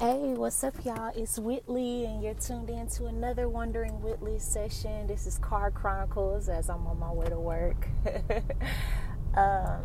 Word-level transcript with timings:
Hey, 0.00 0.32
what's 0.32 0.64
up, 0.64 0.82
y'all? 0.82 1.12
It's 1.14 1.38
Whitley, 1.38 2.06
and 2.06 2.22
you're 2.22 2.32
tuned 2.32 2.70
in 2.70 2.86
to 2.92 3.04
another 3.04 3.50
Wondering 3.50 4.00
Whitley 4.00 4.38
session. 4.38 5.06
This 5.06 5.26
is 5.26 5.36
Car 5.36 5.70
Chronicles 5.70 6.48
as 6.48 6.70
I'm 6.70 6.86
on 6.86 6.98
my 6.98 7.12
way 7.12 7.28
to 7.28 7.38
work 7.38 7.86
um, 9.36 9.82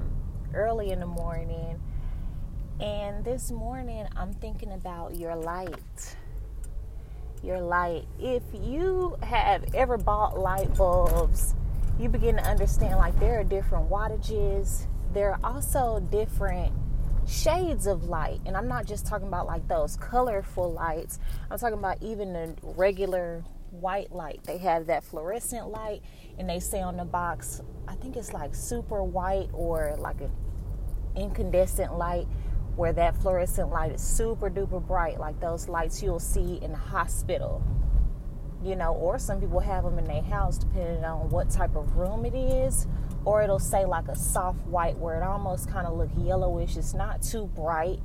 early 0.54 0.91
in 0.91 1.01
the 1.01 1.05
morning. 1.05 1.81
And 2.79 3.25
this 3.25 3.51
morning, 3.51 4.07
I'm 4.15 4.31
thinking 4.31 4.71
about 4.71 5.17
your 5.17 5.35
light. 5.35 6.15
Your 7.43 7.59
light. 7.59 8.05
If 8.17 8.43
you 8.53 9.17
have 9.21 9.65
ever 9.75 9.97
bought 9.97 10.39
light 10.39 10.73
bulbs, 10.77 11.55
you 11.99 12.07
begin 12.07 12.37
to 12.37 12.43
understand 12.43 12.95
like 12.99 13.19
there 13.19 13.41
are 13.41 13.43
different 13.43 13.89
wattages, 13.89 14.87
there 15.13 15.33
are 15.33 15.39
also 15.43 15.99
different 15.99 16.71
shades 17.27 17.88
of 17.88 18.05
light. 18.05 18.41
And 18.45 18.55
I'm 18.55 18.67
not 18.67 18.85
just 18.85 19.05
talking 19.05 19.27
about 19.27 19.48
like 19.48 19.67
those 19.67 19.98
colorful 19.98 20.71
lights, 20.71 21.20
I'm 21.49 21.57
talking 21.57 21.77
about 21.77 22.01
even 22.01 22.34
the 22.34 22.55
regular 22.61 23.43
white 23.71 24.11
light. 24.11 24.41
They 24.43 24.57
have 24.59 24.88
that 24.88 25.03
fluorescent 25.03 25.67
light, 25.70 26.01
and 26.38 26.49
they 26.49 26.59
say 26.59 26.81
on 26.81 26.98
the 26.98 27.05
box, 27.05 27.61
I 27.88 27.95
think 27.95 28.15
it's 28.15 28.34
like 28.34 28.55
super 28.55 29.03
white 29.03 29.49
or 29.53 29.95
like 29.99 30.21
an 30.21 30.31
incandescent 31.15 31.98
light 31.98 32.27
where 32.75 32.93
that 32.93 33.15
fluorescent 33.17 33.70
light 33.70 33.91
is 33.91 34.01
super 34.01 34.49
duper 34.49 34.85
bright, 34.85 35.20
like 35.20 35.39
those 35.39 35.70
lights 35.70 36.03
you'll 36.03 36.20
see 36.20 36.59
in 36.62 36.71
the 36.71 36.77
hospital. 36.77 37.63
You 38.63 38.76
know, 38.76 38.93
or 38.93 39.20
some 39.20 39.39
people 39.39 39.59
have 39.59 39.84
them 39.84 39.99
in 39.99 40.05
their 40.05 40.23
house 40.23 40.57
depending 40.57 41.05
on 41.05 41.29
what 41.29 41.49
type 41.49 41.76
of 41.76 41.95
room 41.98 42.26
it 42.26 42.34
is 42.34 42.87
or 43.25 43.41
it'll 43.41 43.59
say 43.59 43.85
like 43.85 44.07
a 44.07 44.15
soft 44.15 44.59
white 44.67 44.97
where 44.97 45.20
it 45.20 45.23
almost 45.23 45.70
kind 45.70 45.88
of 45.88 45.97
look 45.97 46.09
yellowish. 46.17 46.77
It's 46.77 46.93
not 46.93 47.21
too 47.21 47.48
bright, 47.48 47.99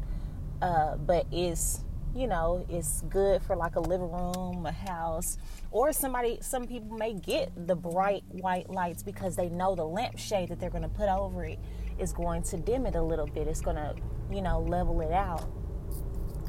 uh, 0.62 0.96
but 0.96 1.26
it's 1.30 1.84
you 2.16 2.26
know 2.26 2.66
it's 2.68 3.02
good 3.02 3.42
for 3.42 3.54
like 3.54 3.76
a 3.76 3.80
living 3.80 4.10
room, 4.10 4.66
a 4.66 4.72
house, 4.72 5.36
or 5.70 5.92
somebody. 5.92 6.38
Some 6.40 6.66
people 6.66 6.96
may 6.96 7.12
get 7.12 7.52
the 7.66 7.76
bright 7.76 8.24
white 8.30 8.70
lights 8.70 9.02
because 9.02 9.36
they 9.36 9.50
know 9.50 9.74
the 9.74 9.84
lampshade 9.84 10.48
that 10.48 10.58
they're 10.58 10.70
going 10.70 10.82
to 10.82 10.88
put 10.88 11.08
over 11.08 11.44
it 11.44 11.58
is 11.98 12.12
going 12.12 12.42
to 12.44 12.56
dim 12.56 12.86
it 12.86 12.94
a 12.94 13.02
little 13.02 13.26
bit. 13.26 13.46
It's 13.46 13.60
going 13.60 13.76
to 13.76 13.94
you 14.32 14.40
know 14.40 14.60
level 14.60 15.02
it 15.02 15.12
out. 15.12 15.48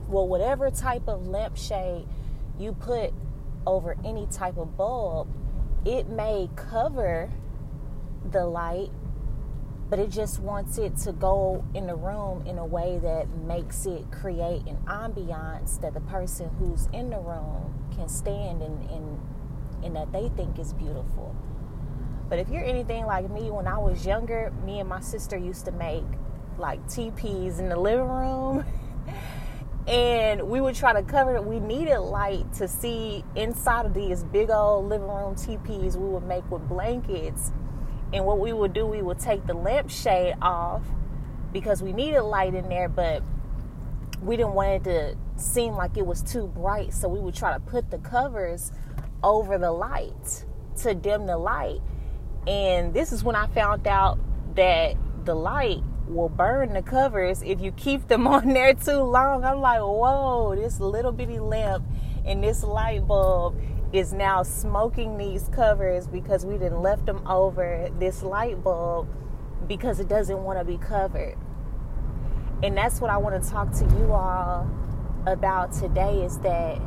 Well, 0.08 0.28
whatever 0.28 0.72
type 0.72 1.08
of 1.08 1.28
lampshade 1.28 2.08
you 2.58 2.74
put 2.74 3.14
over 3.68 3.96
any 4.04 4.28
type 4.28 4.58
of 4.58 4.78
bulb, 4.78 5.28
it 5.86 6.10
may 6.10 6.50
cover 6.56 7.30
the 8.30 8.46
light, 8.46 8.92
but 9.90 10.00
it 10.00 10.10
just 10.10 10.40
wants 10.40 10.78
it 10.78 10.96
to 10.98 11.12
go 11.12 11.66
in 11.74 11.88
the 11.88 11.96
room 11.96 12.46
in 12.46 12.58
a 12.58 12.66
way 12.66 13.00
that 13.04 13.28
makes 13.46 13.86
it 13.86 14.10
create 14.12 14.66
an 14.68 14.78
ambiance 14.86 15.80
that 15.82 15.94
the 15.94 16.00
person 16.02 16.50
who's 16.60 16.88
in 16.94 17.10
the 17.10 17.20
room 17.20 17.74
can 17.96 18.08
stand 18.08 18.62
in 18.62 18.72
and, 18.90 19.20
and 19.84 19.96
that 19.96 20.12
they 20.12 20.30
think 20.30 20.58
is 20.60 20.74
beautiful. 20.74 21.36
But 22.30 22.40
if 22.40 22.50
you're 22.50 22.64
anything 22.64 23.06
like 23.06 23.30
me, 23.30 23.52
when 23.52 23.68
I 23.68 23.78
was 23.78 24.06
younger, 24.06 24.54
me 24.64 24.80
and 24.80 24.88
my 24.88 25.02
sister 25.02 25.38
used 25.38 25.66
to 25.66 25.72
make 25.74 26.06
like 26.58 26.88
teepees 26.88 27.60
in 27.60 27.68
the 27.68 27.78
living 27.78 28.08
room. 28.08 28.66
and 29.88 30.44
we 30.44 30.62
would 30.62 30.76
try 30.76 30.94
to 30.94 31.04
cover 31.04 31.36
it. 31.36 31.44
We 31.44 31.60
needed 31.60 32.00
light 32.00 32.54
to 32.54 32.68
see 32.68 33.26
inside 33.36 33.86
of 33.86 33.94
these 33.94 34.24
big 34.24 34.50
old 34.50 34.88
living 34.88 35.10
room 35.10 35.36
teepees 35.36 35.98
we 35.98 36.08
would 36.08 36.24
make 36.24 36.50
with 36.50 36.68
blankets 36.70 37.52
and 38.14 38.26
what 38.26 38.40
we 38.40 38.54
would 38.54 38.74
do, 38.74 38.86
we 38.86 39.02
would 39.02 39.20
take 39.20 39.46
the 39.48 39.54
lampshade 39.54 40.36
off 40.42 40.84
because 41.54 41.82
we 41.82 41.94
needed 41.94 42.22
light 42.22 42.54
in 42.54 42.68
there, 42.70 42.90
but 42.90 43.24
we 44.22 44.38
didn't 44.38 44.54
want 44.54 44.70
it 44.70 44.84
to 44.84 45.18
seem 45.42 45.74
like 45.74 45.98
it 45.98 46.06
was 46.06 46.22
too 46.22 46.48
bright. 46.48 46.94
So 46.94 47.08
we 47.08 47.20
would 47.20 47.36
try 47.36 47.54
to 47.54 47.60
put 47.60 47.90
the 47.90 47.98
covers 48.00 48.72
over 49.24 49.58
the 49.58 49.72
light 49.72 50.46
to 50.82 50.94
dim 50.94 51.26
the 51.26 51.38
light. 51.38 51.80
And 52.48 52.94
this 52.94 53.12
is 53.12 53.24
when 53.24 53.36
I 53.36 53.48
found 53.48 53.88
out 53.88 54.20
that 54.56 54.96
the 55.26 55.36
light 55.36 55.82
will 56.08 56.30
burn 56.30 56.74
the 56.74 56.82
covers 56.82 57.42
if 57.42 57.62
you 57.62 57.72
keep 57.72 58.08
them 58.08 58.28
on 58.28 58.50
there 58.50 58.74
too 58.74 59.02
long. 59.02 59.44
I'm 59.44 59.62
like, 59.62 59.80
whoa, 59.80 60.56
this 60.56 60.80
little 60.80 61.12
bitty 61.12 61.40
lamp 61.40 61.86
and 62.26 62.44
this 62.44 62.64
light 62.64 63.08
bulb 63.08 63.60
is 63.94 64.14
now 64.14 64.42
smoking 64.44 65.18
these 65.18 65.50
covers 65.50 66.08
because 66.08 66.46
we 66.46 66.58
didn't 66.58 66.82
left 66.82 67.06
them 67.06 67.26
over 67.28 67.90
this 68.00 68.24
light 68.24 68.64
bulb 68.64 69.08
because 69.68 70.00
it 70.00 70.08
doesn't 70.08 70.44
want 70.44 70.58
to 70.60 70.66
be 70.66 70.78
covered. 70.78 71.36
And 72.64 72.78
that's 72.78 73.02
what 73.02 73.10
I 73.10 73.18
want 73.18 73.44
to 73.44 73.50
talk 73.50 73.72
to 73.74 73.86
you 73.86 74.14
all 74.14 74.70
about 75.28 75.74
today 75.74 76.24
is 76.24 76.40
that 76.40 76.80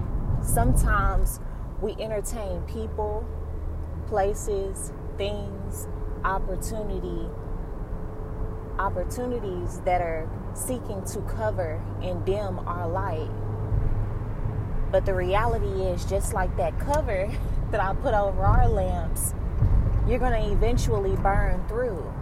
sometimes 0.42 1.40
we 1.80 1.92
entertain 1.92 2.62
people, 2.62 3.26
places, 4.08 4.92
things, 5.18 5.86
opportunity 6.24 7.28
opportunities 8.78 9.80
that 9.84 10.00
are 10.00 10.28
seeking 10.54 11.02
to 11.04 11.20
cover 11.22 11.80
and 12.02 12.24
dim 12.24 12.58
our 12.60 12.88
light 12.88 13.30
but 14.94 15.04
the 15.06 15.12
reality 15.12 15.82
is, 15.82 16.04
just 16.04 16.34
like 16.34 16.56
that 16.56 16.78
cover 16.78 17.28
that 17.72 17.80
I 17.80 17.94
put 17.94 18.14
over 18.14 18.44
our 18.44 18.68
lamps, 18.68 19.34
you're 20.06 20.20
going 20.20 20.40
to 20.40 20.52
eventually 20.52 21.16
burn 21.16 21.66
through. 21.66 22.14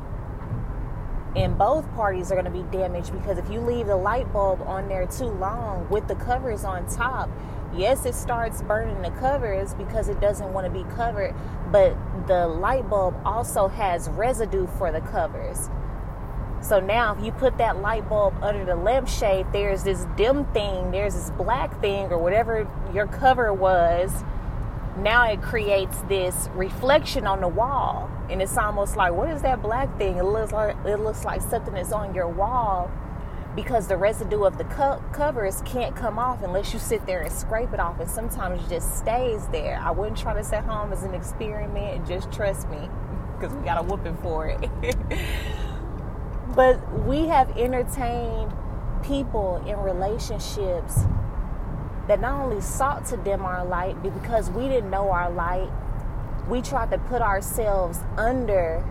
And 1.37 1.59
both 1.59 1.87
parties 1.95 2.33
are 2.33 2.35
going 2.35 2.47
to 2.47 2.51
be 2.51 2.63
damaged 2.75 3.13
because 3.13 3.37
if 3.37 3.51
you 3.51 3.61
leave 3.61 3.89
the 3.89 3.97
light 3.97 4.33
bulb 4.33 4.63
on 4.63 4.89
there 4.89 5.07
too 5.07 5.27
long 5.27 5.87
with 5.91 6.09
the 6.09 6.15
covers 6.15 6.65
on 6.65 6.87
top, 6.87 7.29
yes, 7.75 8.07
it 8.07 8.15
starts 8.15 8.63
burning 8.63 9.03
the 9.03 9.11
covers 9.21 9.75
because 9.75 10.09
it 10.09 10.19
doesn't 10.23 10.51
want 10.55 10.65
to 10.65 10.73
be 10.73 10.89
covered, 10.95 11.35
but 11.71 11.95
the 12.27 12.47
light 12.47 12.89
bulb 12.89 13.15
also 13.23 13.69
has 13.69 14.09
residue 14.09 14.67
for 14.79 14.91
the 14.91 15.03
covers. 15.03 15.69
So 16.63 16.79
now, 16.79 17.17
if 17.17 17.25
you 17.25 17.33
put 17.33 17.59
that 17.59 17.79
light 17.79 18.09
bulb 18.09 18.35
under 18.41 18.65
the 18.65 18.77
lampshade, 18.77 19.47
there's 19.53 19.83
this 19.83 20.07
dim 20.17 20.45
thing, 20.53 20.93
there's 20.93 21.15
this 21.15 21.31
black 21.31 21.81
thing, 21.81 22.07
or 22.13 22.19
whatever 22.19 22.69
your 22.95 23.09
cover 23.09 23.53
was. 23.53 24.25
Now 24.97 25.29
it 25.29 25.43
creates 25.43 26.01
this 26.03 26.49
reflection 26.55 27.27
on 27.27 27.41
the 27.41 27.49
wall, 27.49 28.09
and 28.31 28.41
it's 28.41 28.57
almost 28.57 28.97
like, 28.97 29.13
what 29.13 29.29
is 29.31 29.43
that 29.43 29.61
black 29.61 29.99
thing? 29.99 30.19
It 30.19 30.25
looks 30.25 30.53
like 30.53 30.77
it 30.87 30.99
looks 30.99 31.25
like 31.25 31.41
something 31.43 31.75
that's 31.75 31.93
on 31.93 32.15
your 32.15 32.29
wall, 32.29 32.91
because 33.57 33.89
the 33.89 33.97
residue 33.97 34.45
of 34.45 34.57
the 34.57 34.65
co- 34.65 35.03
covers 35.13 35.63
can't 35.63 35.97
come 35.97 36.17
off 36.17 36.43
unless 36.45 36.73
you 36.73 36.79
sit 36.79 37.07
there 37.07 37.23
and 37.23 37.33
scrape 37.33 37.73
it 37.73 37.81
off, 37.81 37.99
and 37.99 38.09
sometimes 38.09 38.63
it 38.65 38.69
just 38.69 38.99
stays 38.99 39.49
there. 39.49 39.81
I 39.83 39.91
wouldn't 39.91 40.17
try 40.17 40.33
this 40.35 40.53
at 40.53 40.65
home 40.65 40.93
as 40.93 41.03
an 41.03 41.13
experiment. 41.13 42.07
Just 42.07 42.31
trust 42.31 42.69
me, 42.69 42.89
because 43.35 43.53
we 43.53 43.65
got 43.65 43.81
a 43.81 43.83
whooping 43.83 44.19
for 44.19 44.47
it. 44.47 44.71
But 46.55 47.07
we 47.07 47.29
have 47.29 47.57
entertained 47.57 48.53
people 49.03 49.63
in 49.67 49.79
relationships 49.79 51.01
that 52.09 52.21
not 52.21 52.45
only 52.45 52.61
sought 52.61 53.07
to 53.07 53.17
dim 53.17 53.43
our 53.43 53.65
light, 53.65 54.03
but 54.03 54.13
because 54.21 54.51
we 54.51 54.69
didn't 54.69 54.91
know 54.91 55.11
our 55.11 55.31
light, 55.31 55.71
we 56.49 56.61
tried 56.61 56.91
to 56.91 56.99
put 56.99 57.23
ourselves 57.23 58.01
under 58.19 58.85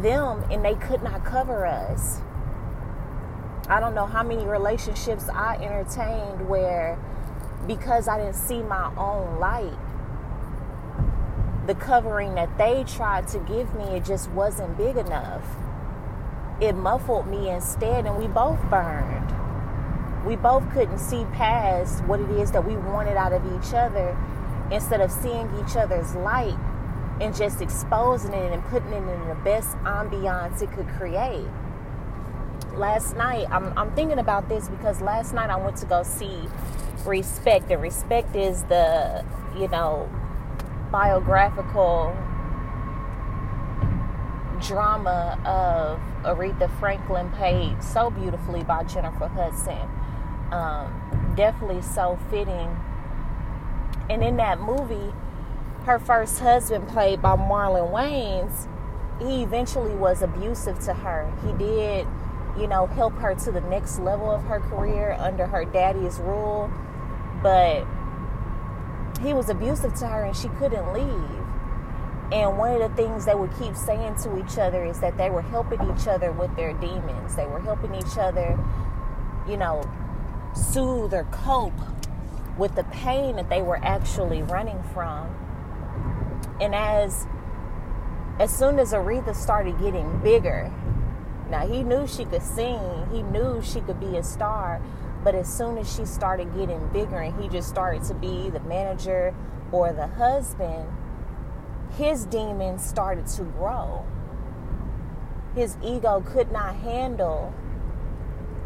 them 0.00 0.44
and 0.50 0.64
they 0.64 0.76
could 0.76 1.02
not 1.02 1.24
cover 1.24 1.66
us. 1.66 2.20
I 3.68 3.80
don't 3.80 3.94
know 3.94 4.06
how 4.06 4.22
many 4.22 4.46
relationships 4.46 5.28
I 5.28 5.56
entertained 5.56 6.48
where 6.48 6.98
because 7.66 8.06
I 8.06 8.18
didn't 8.18 8.36
see 8.36 8.62
my 8.62 8.94
own 8.96 9.40
light, 9.40 9.76
the 11.66 11.74
covering 11.74 12.34
that 12.36 12.56
they 12.56 12.84
tried 12.84 13.26
to 13.28 13.38
give 13.40 13.74
me, 13.74 13.84
it 13.96 14.04
just 14.04 14.30
wasn't 14.30 14.76
big 14.76 14.96
enough 14.96 15.44
it 16.60 16.74
muffled 16.74 17.26
me 17.26 17.50
instead, 17.50 18.06
and 18.06 18.18
we 18.18 18.26
both 18.26 18.60
burned. 18.70 19.32
We 20.26 20.36
both 20.36 20.68
couldn't 20.72 20.98
see 20.98 21.24
past 21.32 22.04
what 22.04 22.20
it 22.20 22.30
is 22.30 22.50
that 22.52 22.66
we 22.66 22.76
wanted 22.76 23.16
out 23.16 23.32
of 23.32 23.44
each 23.46 23.72
other 23.72 24.16
instead 24.70 25.00
of 25.00 25.10
seeing 25.10 25.48
each 25.60 25.76
other's 25.76 26.14
light 26.16 26.58
and 27.20 27.34
just 27.34 27.60
exposing 27.60 28.32
it 28.32 28.52
and 28.52 28.62
putting 28.64 28.92
it 28.92 28.96
in 28.96 29.28
the 29.28 29.36
best 29.44 29.76
ambiance 29.78 30.60
it 30.62 30.70
could 30.72 30.88
create. 30.88 31.46
Last 32.74 33.16
night, 33.16 33.46
I'm, 33.50 33.76
I'm 33.78 33.92
thinking 33.94 34.18
about 34.18 34.48
this 34.48 34.68
because 34.68 35.00
last 35.00 35.32
night 35.32 35.50
I 35.50 35.56
went 35.56 35.76
to 35.78 35.86
go 35.86 36.02
see 36.02 36.48
Respect, 37.04 37.70
and 37.70 37.80
Respect 37.80 38.36
is 38.36 38.64
the, 38.64 39.24
you 39.56 39.68
know, 39.68 40.08
biographical 40.92 42.16
drama 44.60 45.38
of 45.44 46.00
Aretha 46.24 46.70
Franklin, 46.78 47.30
played 47.30 47.82
so 47.82 48.10
beautifully 48.10 48.62
by 48.62 48.84
Jennifer 48.84 49.28
Hudson. 49.28 49.88
Um, 50.52 51.34
definitely 51.36 51.82
so 51.82 52.18
fitting. 52.30 52.76
And 54.10 54.22
in 54.22 54.36
that 54.36 54.60
movie, 54.60 55.14
her 55.84 55.98
first 55.98 56.40
husband, 56.40 56.88
played 56.88 57.20
by 57.20 57.36
Marlon 57.36 57.90
Wayans, 57.92 58.68
he 59.20 59.42
eventually 59.42 59.94
was 59.94 60.22
abusive 60.22 60.78
to 60.80 60.94
her. 60.94 61.32
He 61.44 61.52
did 61.52 62.06
you 62.58 62.66
know, 62.66 62.86
help 62.86 63.14
her 63.18 63.34
to 63.34 63.52
the 63.52 63.60
next 63.62 63.98
level 64.00 64.30
of 64.30 64.42
her 64.44 64.60
career 64.60 65.16
under 65.18 65.46
her 65.46 65.64
daddy's 65.64 66.18
rule. 66.18 66.70
But 67.42 67.86
he 69.22 69.32
was 69.32 69.48
abusive 69.48 69.94
to 69.94 70.06
her 70.06 70.24
and 70.24 70.36
she 70.36 70.48
couldn't 70.48 70.92
leave. 70.92 71.37
And 72.30 72.58
one 72.58 72.80
of 72.80 72.90
the 72.90 72.94
things 72.96 73.24
they 73.24 73.34
would 73.34 73.52
keep 73.58 73.74
saying 73.74 74.16
to 74.16 74.38
each 74.38 74.58
other 74.58 74.84
is 74.84 75.00
that 75.00 75.16
they 75.16 75.30
were 75.30 75.42
helping 75.42 75.80
each 75.90 76.06
other 76.06 76.30
with 76.30 76.54
their 76.56 76.74
demons. 76.74 77.36
They 77.36 77.46
were 77.46 77.60
helping 77.60 77.94
each 77.94 78.18
other, 78.18 78.58
you 79.48 79.56
know, 79.56 79.82
soothe 80.54 81.14
or 81.14 81.24
cope 81.24 81.72
with 82.58 82.74
the 82.74 82.84
pain 82.84 83.36
that 83.36 83.48
they 83.48 83.62
were 83.62 83.78
actually 83.82 84.42
running 84.42 84.82
from. 84.94 85.34
And 86.60 86.74
as 86.74 87.26
as 88.38 88.56
soon 88.56 88.78
as 88.78 88.92
Aretha 88.92 89.34
started 89.34 89.80
getting 89.80 90.18
bigger, 90.20 90.70
now 91.50 91.66
he 91.66 91.82
knew 91.82 92.06
she 92.06 92.24
could 92.24 92.42
sing, 92.42 93.08
he 93.10 93.22
knew 93.22 93.62
she 93.62 93.80
could 93.80 93.98
be 93.98 94.16
a 94.16 94.22
star, 94.22 94.80
but 95.24 95.34
as 95.34 95.52
soon 95.52 95.78
as 95.78 95.92
she 95.92 96.04
started 96.04 96.54
getting 96.54 96.86
bigger 96.88 97.16
and 97.16 97.40
he 97.40 97.48
just 97.48 97.68
started 97.68 98.04
to 98.04 98.14
be 98.14 98.50
the 98.50 98.60
manager 98.60 99.34
or 99.72 99.92
the 99.92 100.06
husband, 100.06 100.88
his 101.96 102.26
demons 102.26 102.84
started 102.84 103.26
to 103.26 103.42
grow. 103.42 104.04
His 105.54 105.76
ego 105.82 106.22
could 106.26 106.52
not 106.52 106.76
handle 106.76 107.52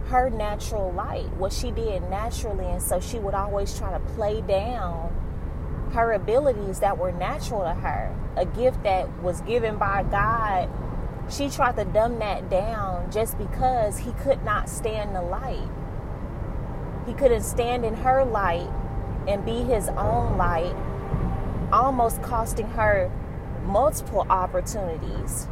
her 0.09 0.29
natural 0.29 0.93
light, 0.93 1.33
what 1.37 1.53
she 1.53 1.71
did 1.71 2.03
naturally, 2.11 2.67
and 2.67 2.83
so 2.83 3.01
she 3.01 3.19
would 3.19 3.35
always 3.35 3.79
try 3.79 3.93
to 3.93 4.01
play 4.15 4.41
down 4.43 5.11
her 5.93 6.13
abilities 6.13 6.81
that 6.81 6.99
were 6.99 7.13
natural 7.13 7.63
to 7.63 7.75
her, 7.75 8.15
a 8.37 8.45
gift 8.45 8.83
that 8.83 9.23
was 9.23 9.41
given 9.43 9.77
by 9.77 10.03
God. 10.03 10.69
She 11.31 11.49
tried 11.49 11.77
to 11.77 11.85
dumb 11.85 12.19
that 12.19 12.51
down 12.51 13.11
just 13.11 13.39
because 13.39 13.99
he 13.99 14.13
could 14.13 14.43
not 14.45 14.69
stand 14.69 15.15
the 15.15 15.23
light. 15.23 15.69
He 17.07 17.15
couldn't 17.15 17.43
stand 17.43 17.85
in 17.85 17.95
her 17.95 18.25
light 18.25 18.69
and 19.29 19.45
be 19.45 19.63
his 19.63 19.89
own 19.89 20.37
light, 20.37 20.75
almost 21.73 22.23
costing 22.23 22.67
her 22.67 23.11
multiple 23.65 24.27
opportunities 24.29 25.49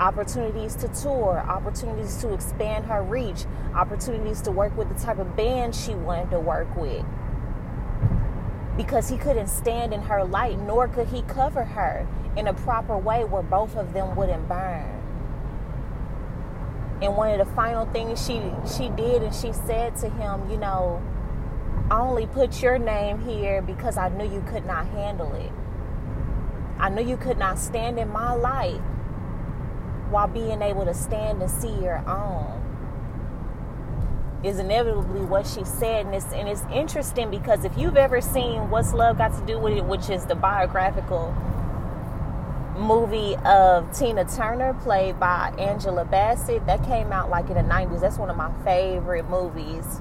opportunities 0.00 0.74
to 0.76 0.88
tour, 0.88 1.44
opportunities 1.46 2.16
to 2.16 2.32
expand 2.32 2.86
her 2.86 3.02
reach, 3.02 3.44
opportunities 3.74 4.40
to 4.40 4.50
work 4.50 4.74
with 4.76 4.88
the 4.88 4.94
type 4.94 5.18
of 5.18 5.36
band 5.36 5.74
she 5.74 5.94
wanted 5.94 6.30
to 6.30 6.40
work 6.40 6.74
with. 6.74 7.04
Because 8.76 9.10
he 9.10 9.18
couldn't 9.18 9.48
stand 9.48 9.92
in 9.92 10.00
her 10.00 10.24
light, 10.24 10.58
nor 10.58 10.88
could 10.88 11.08
he 11.08 11.20
cover 11.22 11.64
her 11.64 12.08
in 12.34 12.46
a 12.46 12.54
proper 12.54 12.96
way 12.96 13.24
where 13.24 13.42
both 13.42 13.76
of 13.76 13.92
them 13.92 14.16
wouldn't 14.16 14.48
burn. 14.48 14.96
And 17.02 17.16
one 17.16 17.38
of 17.38 17.46
the 17.46 17.54
final 17.54 17.86
things 17.86 18.24
she 18.24 18.42
she 18.76 18.88
did 18.90 19.22
and 19.22 19.34
she 19.34 19.52
said 19.52 19.96
to 19.96 20.08
him, 20.08 20.50
you 20.50 20.56
know, 20.56 21.02
I 21.90 22.00
only 22.00 22.26
put 22.26 22.62
your 22.62 22.78
name 22.78 23.20
here 23.20 23.60
because 23.62 23.98
I 23.98 24.08
knew 24.08 24.24
you 24.24 24.42
could 24.48 24.64
not 24.64 24.86
handle 24.86 25.32
it. 25.34 25.50
I 26.80 26.88
know 26.88 27.02
you 27.02 27.18
could 27.18 27.36
not 27.36 27.58
stand 27.58 27.98
in 27.98 28.08
my 28.08 28.32
light 28.32 28.80
while 30.10 30.26
being 30.26 30.62
able 30.62 30.86
to 30.86 30.94
stand 30.94 31.42
and 31.42 31.50
see 31.50 31.72
your 31.74 31.98
own. 32.08 32.56
Is 34.42 34.58
inevitably 34.58 35.20
what 35.20 35.46
she 35.46 35.64
said 35.64 36.06
and 36.06 36.14
it's, 36.14 36.32
and 36.32 36.48
it's 36.48 36.62
interesting 36.72 37.30
because 37.30 37.66
if 37.66 37.76
you've 37.76 37.98
ever 37.98 38.22
seen 38.22 38.70
what's 38.70 38.94
love 38.94 39.18
got 39.18 39.38
to 39.38 39.46
do 39.46 39.58
with 39.58 39.74
it 39.74 39.84
which 39.84 40.08
is 40.08 40.24
the 40.24 40.34
biographical 40.34 41.34
movie 42.78 43.36
of 43.44 43.94
tina 43.94 44.24
turner 44.24 44.72
played 44.72 45.20
by 45.20 45.52
angela 45.58 46.06
bassett 46.06 46.64
that 46.64 46.82
came 46.84 47.12
out 47.12 47.28
like 47.28 47.50
in 47.50 47.54
the 47.54 47.60
90s 47.60 48.00
that's 48.00 48.16
one 48.16 48.30
of 48.30 48.36
my 48.38 48.50
favorite 48.64 49.28
movies. 49.28 50.00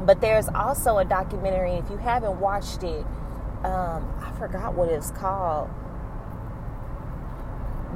But 0.00 0.22
there's 0.22 0.48
also 0.48 0.96
a 0.96 1.04
documentary 1.04 1.72
if 1.72 1.90
you 1.90 1.98
haven't 1.98 2.40
watched 2.40 2.82
it 2.82 3.04
um, 3.64 4.12
i 4.20 4.32
forgot 4.38 4.74
what 4.74 4.88
it's 4.88 5.10
called 5.12 5.70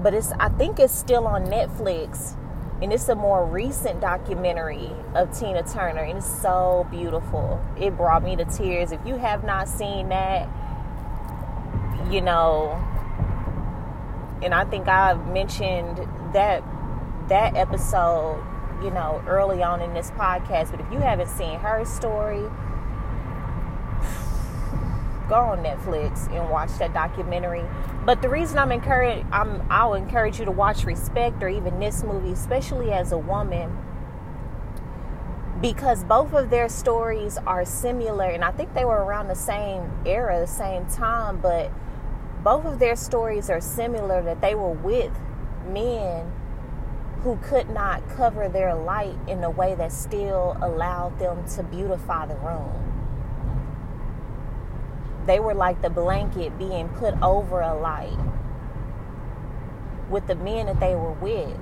but 0.03 0.15
it's 0.15 0.33
I 0.33 0.49
think 0.49 0.79
it's 0.79 0.95
still 0.95 1.27
on 1.27 1.47
Netflix 1.47 2.37
and 2.83 2.93
it's 2.93 3.09
a 3.09 3.15
more 3.15 3.45
recent 3.45 4.01
documentary 4.01 4.91
of 5.15 5.37
Tina 5.39 5.63
Turner 5.63 6.03
and 6.03 6.19
it's 6.19 6.41
so 6.41 6.87
beautiful. 6.91 7.63
It 7.79 7.97
brought 7.97 8.23
me 8.23 8.37
to 8.37 8.45
tears. 8.45 8.93
If 8.93 9.01
you 9.05 9.17
have 9.17 9.45
not 9.45 9.69
seen 9.69 10.09
that, 10.09 10.49
you 12.11 12.23
know, 12.23 12.73
and 14.43 14.55
I 14.55 14.65
think 14.65 14.89
I've 14.89 15.27
mentioned 15.29 15.99
that 16.33 16.65
that 17.29 17.55
episode, 17.55 18.43
you 18.83 18.91
know, 18.91 19.23
early 19.27 19.63
on 19.63 19.83
in 19.83 19.93
this 19.93 20.11
podcast, 20.13 20.71
but 20.71 20.81
if 20.81 20.91
you 20.91 20.99
haven't 20.99 21.29
seen 21.29 21.59
her 21.59 21.85
story, 21.85 22.45
go 25.31 25.37
on 25.37 25.63
Netflix 25.63 26.29
and 26.37 26.51
watch 26.51 26.77
that 26.79 26.93
documentary. 26.93 27.65
But 28.05 28.21
the 28.21 28.29
reason 28.29 28.59
I'm 28.59 28.73
encouraged, 28.73 29.27
I'm 29.33 29.63
I'll 29.71 29.95
encourage 29.95 30.39
you 30.41 30.45
to 30.45 30.51
watch 30.51 30.85
Respect 30.85 31.43
or 31.43 31.49
even 31.49 31.79
this 31.79 32.03
movie, 32.03 32.33
especially 32.33 32.91
as 32.93 33.13
a 33.13 33.19
woman, 33.19 33.79
because 35.63 36.03
both 36.05 36.35
of 36.35 36.51
their 36.51 36.69
stories 36.69 37.39
are 37.47 37.65
similar, 37.65 38.27
and 38.27 38.45
I 38.45 38.51
think 38.51 38.75
they 38.75 38.85
were 38.85 39.05
around 39.05 39.29
the 39.29 39.37
same 39.37 39.91
era, 40.05 40.41
the 40.41 40.47
same 40.47 40.87
time, 40.87 41.41
but 41.41 41.71
both 42.43 42.65
of 42.65 42.81
their 42.81 42.97
stories 42.97 43.49
are 43.49 43.61
similar 43.61 44.23
that 44.23 44.41
they 44.41 44.55
were 44.55 44.73
with 44.73 45.13
men 45.67 46.33
who 47.23 47.37
could 47.37 47.71
not 47.71 48.09
cover 48.09 48.49
their 48.49 48.75
light 48.75 49.15
in 49.29 49.45
a 49.45 49.51
way 49.51 49.75
that 49.75 49.93
still 49.93 50.57
allowed 50.61 51.19
them 51.19 51.47
to 51.47 51.63
beautify 51.63 52.27
the 52.27 52.35
room 52.37 52.90
they 55.31 55.39
were 55.39 55.55
like 55.55 55.81
the 55.81 55.91
blanket 55.91 56.59
being 56.59 56.89
put 56.89 57.15
over 57.23 57.61
a 57.61 57.73
light 57.73 58.19
with 60.11 60.27
the 60.27 60.35
men 60.35 60.67
that 60.67 60.81
they 60.81 60.97
were 60.97 61.13
with. 61.13 61.57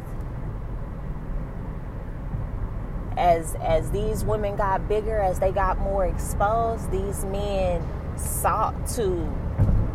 As 3.18 3.56
as 3.56 3.90
these 3.90 4.24
women 4.24 4.56
got 4.56 4.88
bigger, 4.88 5.18
as 5.18 5.38
they 5.38 5.52
got 5.52 5.78
more 5.80 6.06
exposed, 6.06 6.90
these 6.90 7.26
men 7.26 7.86
sought 8.16 8.86
to 8.94 9.30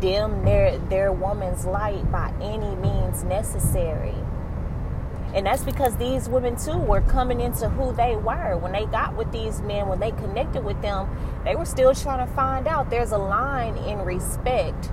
dim 0.00 0.44
their 0.44 0.78
their 0.78 1.10
woman's 1.10 1.64
light 1.64 2.08
by 2.12 2.32
any 2.40 2.76
means 2.76 3.24
necessary. 3.24 4.14
And 5.34 5.46
that's 5.46 5.64
because 5.64 5.96
these 5.96 6.28
women 6.28 6.54
too 6.54 6.78
were 6.78 7.00
coming 7.00 7.40
into 7.40 7.68
who 7.68 7.92
they 7.92 8.14
were. 8.14 8.56
When 8.56 8.70
they 8.70 8.86
got 8.86 9.16
with 9.16 9.32
these 9.32 9.60
men, 9.62 9.88
when 9.88 9.98
they 9.98 10.12
connected 10.12 10.64
with 10.64 10.80
them, 10.80 11.08
they 11.44 11.54
were 11.54 11.64
still 11.66 11.94
trying 11.94 12.26
to 12.26 12.32
find 12.34 12.66
out. 12.66 12.90
There's 12.90 13.12
a 13.12 13.18
line 13.18 13.76
in 13.76 13.98
respect 14.00 14.86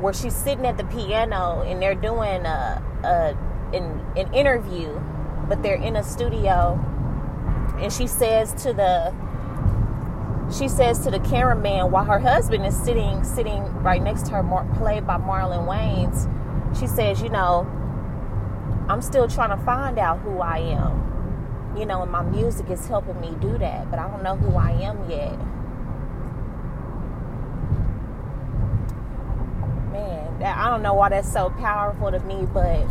where 0.00 0.12
she's 0.12 0.34
sitting 0.34 0.64
at 0.64 0.76
the 0.76 0.84
piano 0.84 1.62
and 1.62 1.82
they're 1.82 1.94
doing 1.94 2.46
a, 2.46 2.82
a 3.04 3.76
an, 3.76 4.00
an 4.16 4.32
interview, 4.32 5.00
but 5.48 5.62
they're 5.62 5.82
in 5.82 5.96
a 5.96 6.04
studio, 6.04 6.78
and 7.78 7.92
she 7.92 8.06
says 8.06 8.54
to 8.62 8.72
the 8.72 9.12
she 10.56 10.68
says 10.68 11.00
to 11.00 11.10
the 11.10 11.20
cameraman 11.20 11.90
while 11.90 12.04
her 12.04 12.18
husband 12.18 12.64
is 12.64 12.76
sitting 12.76 13.22
sitting 13.24 13.62
right 13.82 14.02
next 14.02 14.26
to 14.26 14.32
her, 14.32 14.66
played 14.76 15.06
by 15.06 15.18
Marlon 15.18 15.66
Wayans. 15.66 16.26
She 16.78 16.86
says, 16.86 17.20
you 17.20 17.28
know, 17.28 17.66
I'm 18.88 19.02
still 19.02 19.28
trying 19.28 19.56
to 19.56 19.64
find 19.64 19.98
out 19.98 20.20
who 20.20 20.38
I 20.38 20.58
am. 20.58 21.07
You 21.78 21.86
know, 21.86 22.02
and 22.02 22.10
my 22.10 22.22
music 22.22 22.70
is 22.70 22.84
helping 22.88 23.20
me 23.20 23.36
do 23.40 23.56
that, 23.58 23.88
but 23.88 24.00
I 24.00 24.08
don't 24.10 24.24
know 24.24 24.34
who 24.34 24.56
I 24.56 24.72
am 24.72 25.08
yet. 25.08 25.38
Man, 29.92 30.42
I 30.42 30.70
don't 30.70 30.82
know 30.82 30.94
why 30.94 31.10
that's 31.10 31.32
so 31.32 31.50
powerful 31.50 32.10
to 32.10 32.18
me, 32.20 32.48
but 32.52 32.84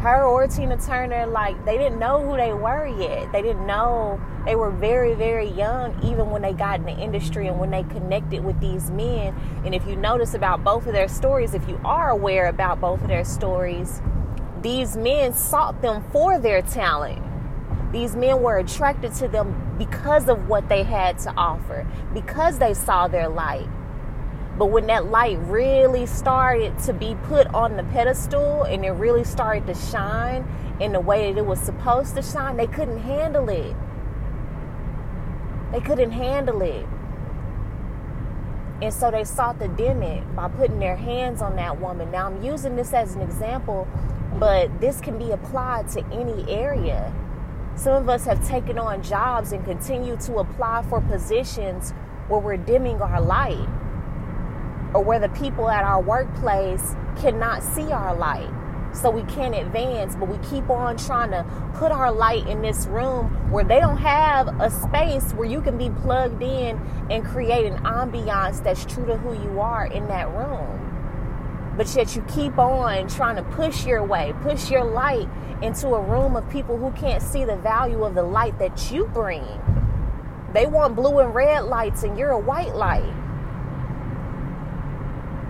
her 0.00 0.24
or 0.24 0.48
Tina 0.48 0.76
Turner, 0.76 1.26
like, 1.26 1.64
they 1.64 1.78
didn't 1.78 2.00
know 2.00 2.20
who 2.20 2.36
they 2.36 2.52
were 2.52 2.88
yet. 2.88 3.30
They 3.30 3.40
didn't 3.40 3.68
know. 3.68 4.20
They 4.44 4.56
were 4.56 4.72
very, 4.72 5.14
very 5.14 5.46
young, 5.46 5.96
even 6.02 6.28
when 6.30 6.42
they 6.42 6.52
got 6.52 6.80
in 6.80 6.86
the 6.86 6.98
industry 6.98 7.46
and 7.46 7.60
when 7.60 7.70
they 7.70 7.84
connected 7.84 8.44
with 8.44 8.58
these 8.58 8.90
men. 8.90 9.32
And 9.64 9.76
if 9.76 9.86
you 9.86 9.94
notice 9.94 10.34
about 10.34 10.64
both 10.64 10.88
of 10.88 10.92
their 10.92 11.06
stories, 11.06 11.54
if 11.54 11.68
you 11.68 11.80
are 11.84 12.10
aware 12.10 12.48
about 12.48 12.80
both 12.80 13.00
of 13.00 13.06
their 13.06 13.24
stories, 13.24 14.02
these 14.62 14.96
men 14.96 15.32
sought 15.32 15.82
them 15.82 16.04
for 16.12 16.38
their 16.38 16.62
talent. 16.62 17.20
These 17.92 18.16
men 18.16 18.40
were 18.40 18.58
attracted 18.58 19.12
to 19.14 19.28
them 19.28 19.74
because 19.76 20.28
of 20.28 20.48
what 20.48 20.68
they 20.68 20.82
had 20.82 21.18
to 21.20 21.32
offer, 21.36 21.86
because 22.14 22.58
they 22.58 22.72
saw 22.72 23.08
their 23.08 23.28
light. 23.28 23.68
But 24.56 24.66
when 24.66 24.86
that 24.86 25.06
light 25.06 25.38
really 25.40 26.06
started 26.06 26.78
to 26.80 26.92
be 26.92 27.16
put 27.24 27.46
on 27.48 27.76
the 27.76 27.84
pedestal 27.84 28.64
and 28.64 28.84
it 28.84 28.90
really 28.92 29.24
started 29.24 29.66
to 29.66 29.74
shine 29.74 30.46
in 30.80 30.92
the 30.92 31.00
way 31.00 31.32
that 31.32 31.38
it 31.38 31.46
was 31.46 31.58
supposed 31.58 32.14
to 32.16 32.22
shine, 32.22 32.56
they 32.56 32.66
couldn't 32.66 33.00
handle 33.00 33.48
it. 33.48 33.74
They 35.72 35.80
couldn't 35.80 36.12
handle 36.12 36.60
it. 36.62 36.86
And 38.82 38.92
so 38.92 39.10
they 39.10 39.24
sought 39.24 39.58
to 39.60 39.68
dim 39.68 40.02
it 40.02 40.34
by 40.34 40.48
putting 40.48 40.78
their 40.78 40.96
hands 40.96 41.40
on 41.40 41.56
that 41.56 41.80
woman. 41.80 42.10
Now 42.10 42.26
I'm 42.26 42.42
using 42.42 42.76
this 42.76 42.92
as 42.92 43.14
an 43.14 43.22
example 43.22 43.86
but 44.38 44.80
this 44.80 45.00
can 45.00 45.18
be 45.18 45.30
applied 45.30 45.88
to 45.88 46.04
any 46.12 46.50
area. 46.50 47.12
Some 47.74 47.94
of 47.94 48.08
us 48.08 48.24
have 48.26 48.46
taken 48.46 48.78
on 48.78 49.02
jobs 49.02 49.52
and 49.52 49.64
continue 49.64 50.16
to 50.18 50.38
apply 50.38 50.82
for 50.88 51.00
positions 51.00 51.92
where 52.28 52.40
we're 52.40 52.56
dimming 52.56 53.00
our 53.00 53.20
light 53.20 53.68
or 54.94 55.02
where 55.02 55.18
the 55.18 55.28
people 55.30 55.68
at 55.68 55.84
our 55.84 56.02
workplace 56.02 56.94
cannot 57.16 57.62
see 57.62 57.90
our 57.90 58.14
light. 58.14 58.50
So 58.94 59.10
we 59.10 59.22
can't 59.22 59.54
advance, 59.54 60.14
but 60.16 60.28
we 60.28 60.36
keep 60.46 60.68
on 60.68 60.98
trying 60.98 61.30
to 61.30 61.46
put 61.74 61.92
our 61.92 62.12
light 62.12 62.46
in 62.46 62.60
this 62.60 62.86
room 62.86 63.50
where 63.50 63.64
they 63.64 63.80
don't 63.80 63.96
have 63.96 64.48
a 64.60 64.70
space 64.70 65.32
where 65.32 65.48
you 65.48 65.62
can 65.62 65.78
be 65.78 65.88
plugged 66.02 66.42
in 66.42 66.78
and 67.10 67.24
create 67.24 67.64
an 67.64 67.78
ambiance 67.84 68.62
that's 68.62 68.84
true 68.84 69.06
to 69.06 69.16
who 69.16 69.32
you 69.32 69.60
are 69.60 69.86
in 69.86 70.08
that 70.08 70.28
room. 70.28 70.91
But 71.76 71.94
yet 71.96 72.14
you 72.14 72.22
keep 72.22 72.58
on 72.58 73.08
trying 73.08 73.36
to 73.36 73.42
push 73.42 73.86
your 73.86 74.04
way, 74.04 74.34
push 74.42 74.70
your 74.70 74.84
light 74.84 75.28
into 75.62 75.88
a 75.88 76.02
room 76.02 76.36
of 76.36 76.48
people 76.50 76.76
who 76.76 76.90
can't 76.92 77.22
see 77.22 77.44
the 77.44 77.56
value 77.56 78.04
of 78.04 78.14
the 78.14 78.22
light 78.22 78.58
that 78.58 78.90
you 78.90 79.06
bring. 79.06 79.46
They 80.52 80.66
want 80.66 80.96
blue 80.96 81.20
and 81.20 81.34
red 81.34 81.64
lights, 81.64 82.02
and 82.02 82.18
you're 82.18 82.30
a 82.30 82.38
white 82.38 82.74
light. 82.74 83.14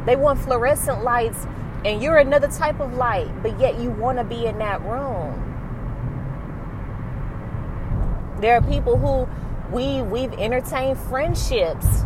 They 0.06 0.16
want 0.16 0.38
fluorescent 0.40 1.02
lights, 1.02 1.46
and 1.84 2.00
you're 2.00 2.18
another 2.18 2.48
type 2.48 2.78
of 2.78 2.94
light, 2.94 3.42
but 3.42 3.58
yet 3.58 3.80
you 3.80 3.90
want 3.90 4.18
to 4.18 4.24
be 4.24 4.46
in 4.46 4.58
that 4.58 4.80
room. 4.82 5.48
There 8.40 8.56
are 8.56 8.62
people 8.62 8.96
who 8.96 9.28
we 9.72 10.02
we've 10.02 10.32
entertained 10.34 10.98
friendships 10.98 12.04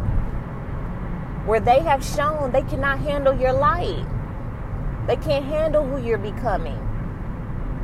where 1.46 1.60
they 1.60 1.80
have 1.80 2.04
shown 2.04 2.52
they 2.52 2.62
cannot 2.62 2.98
handle 2.98 3.34
your 3.34 3.52
light. 3.52 4.04
They 5.06 5.16
can't 5.16 5.44
handle 5.44 5.86
who 5.86 6.04
you're 6.04 6.18
becoming. 6.18 6.82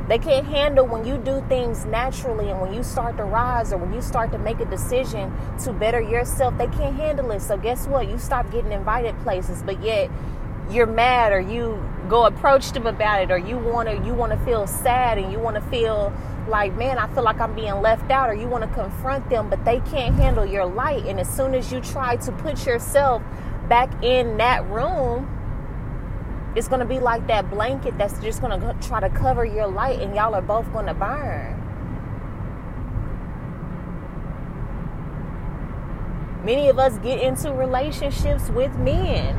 They 0.09 0.19
can't 0.19 0.45
handle 0.45 0.85
when 0.85 1.05
you 1.05 1.17
do 1.17 1.41
things 1.47 1.85
naturally 1.85 2.49
and 2.49 2.59
when 2.59 2.73
you 2.73 2.83
start 2.83 3.15
to 3.17 3.23
rise 3.23 3.71
or 3.71 3.77
when 3.77 3.93
you 3.93 4.01
start 4.01 4.33
to 4.33 4.37
make 4.37 4.59
a 4.59 4.65
decision 4.65 5.31
to 5.63 5.71
better 5.71 6.01
yourself. 6.01 6.57
They 6.57 6.67
can't 6.67 6.97
handle 6.97 7.31
it. 7.31 7.41
So, 7.41 7.55
guess 7.55 7.87
what? 7.87 8.09
You 8.09 8.17
stop 8.17 8.51
getting 8.51 8.73
invited 8.73 9.17
places, 9.19 9.63
but 9.63 9.81
yet 9.81 10.11
you're 10.69 10.87
mad 10.87 11.31
or 11.31 11.39
you 11.39 11.81
go 12.09 12.25
approach 12.25 12.71
them 12.71 12.85
about 12.85 13.21
it 13.21 13.31
or 13.31 13.37
you 13.37 13.57
want 13.57 13.87
to 13.87 13.95
you 14.05 14.13
want 14.13 14.31
to 14.31 14.45
feel 14.45 14.67
sad 14.67 15.17
and 15.17 15.31
you 15.31 15.39
want 15.39 15.55
to 15.55 15.61
feel 15.69 16.13
like 16.47 16.73
man 16.75 16.97
i 16.97 17.13
feel 17.13 17.23
like 17.23 17.39
i'm 17.39 17.53
being 17.53 17.81
left 17.81 18.09
out 18.11 18.29
or 18.29 18.33
you 18.33 18.47
want 18.47 18.63
to 18.63 18.69
confront 18.69 19.29
them 19.29 19.49
but 19.49 19.63
they 19.65 19.79
can't 19.81 20.15
handle 20.15 20.45
your 20.45 20.65
light 20.65 21.05
and 21.05 21.19
as 21.19 21.29
soon 21.29 21.53
as 21.53 21.71
you 21.71 21.79
try 21.81 22.15
to 22.15 22.31
put 22.31 22.65
yourself 22.65 23.21
back 23.67 24.03
in 24.03 24.37
that 24.37 24.67
room, 24.69 25.29
it's 26.55 26.67
to 26.79 26.85
be 26.85 26.99
like 26.99 27.27
that 27.27 27.49
blanket 27.49 27.97
that's 27.97 28.19
just 28.19 28.41
to 28.59 28.75
try 28.87 28.99
to 28.99 29.09
cover 29.09 29.43
your 29.45 29.67
light, 29.67 29.99
and 29.99 30.15
y'all 30.15 30.35
are 30.35 30.41
both 30.41 30.71
to 30.87 30.93
burn. 30.93 31.59
Many 36.43 36.67
of 36.67 36.77
us 36.77 36.97
get 36.99 37.21
into 37.21 37.53
relationships 37.53 38.49
with 38.49 38.75
men 38.77 39.35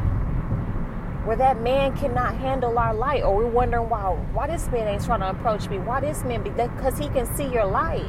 where 1.26 1.37
that 1.37 1.61
man 1.61 1.97
cannot 1.97 2.35
handle 2.35 2.78
our 2.78 2.95
light, 2.95 3.23
or 3.23 3.37
we're 3.37 3.47
wondering 3.47 3.88
why 3.88 4.11
why 4.33 4.47
this 4.47 4.66
man 4.69 4.88
ain't 4.88 5.04
trying 5.04 5.21
to 5.21 5.31
approach 5.31 5.69
me. 5.69 5.78
Why 5.78 6.00
this 6.00 6.25
man? 6.25 6.43
Because 6.43 6.99
he 6.99 7.09
can 7.09 7.26
see 7.37 7.47
your 7.47 7.66
light. 7.66 8.04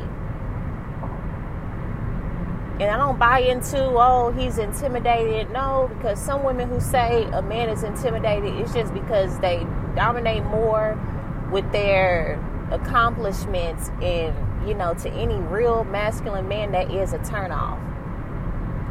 And 2.77 2.91
I 2.91 2.97
don't 2.97 3.17
buy 3.17 3.39
into, 3.39 3.79
oh, 3.79 4.31
he's 4.31 4.57
intimidated. 4.57 5.49
No, 5.51 5.89
because 5.93 6.19
some 6.19 6.43
women 6.43 6.67
who 6.67 6.81
say 6.81 7.23
a 7.31 7.41
man 7.41 7.69
is 7.69 7.83
intimidated, 7.83 8.53
it's 8.55 8.73
just 8.73 8.93
because 8.93 9.39
they 9.39 9.65
dominate 9.95 10.43
more 10.43 10.99
with 11.53 11.71
their 11.71 12.37
accomplishments. 12.71 13.89
And, 14.01 14.35
you 14.67 14.73
know, 14.73 14.93
to 14.95 15.09
any 15.11 15.35
real 15.35 15.85
masculine 15.85 16.49
man, 16.49 16.73
that 16.73 16.91
is 16.91 17.13
a 17.13 17.19
turnoff. 17.19 17.79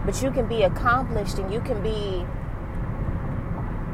But 0.07 0.23
you 0.23 0.31
can 0.31 0.47
be 0.47 0.63
accomplished 0.63 1.39
and 1.39 1.53
you 1.53 1.61
can 1.61 1.83
be, 1.83 2.25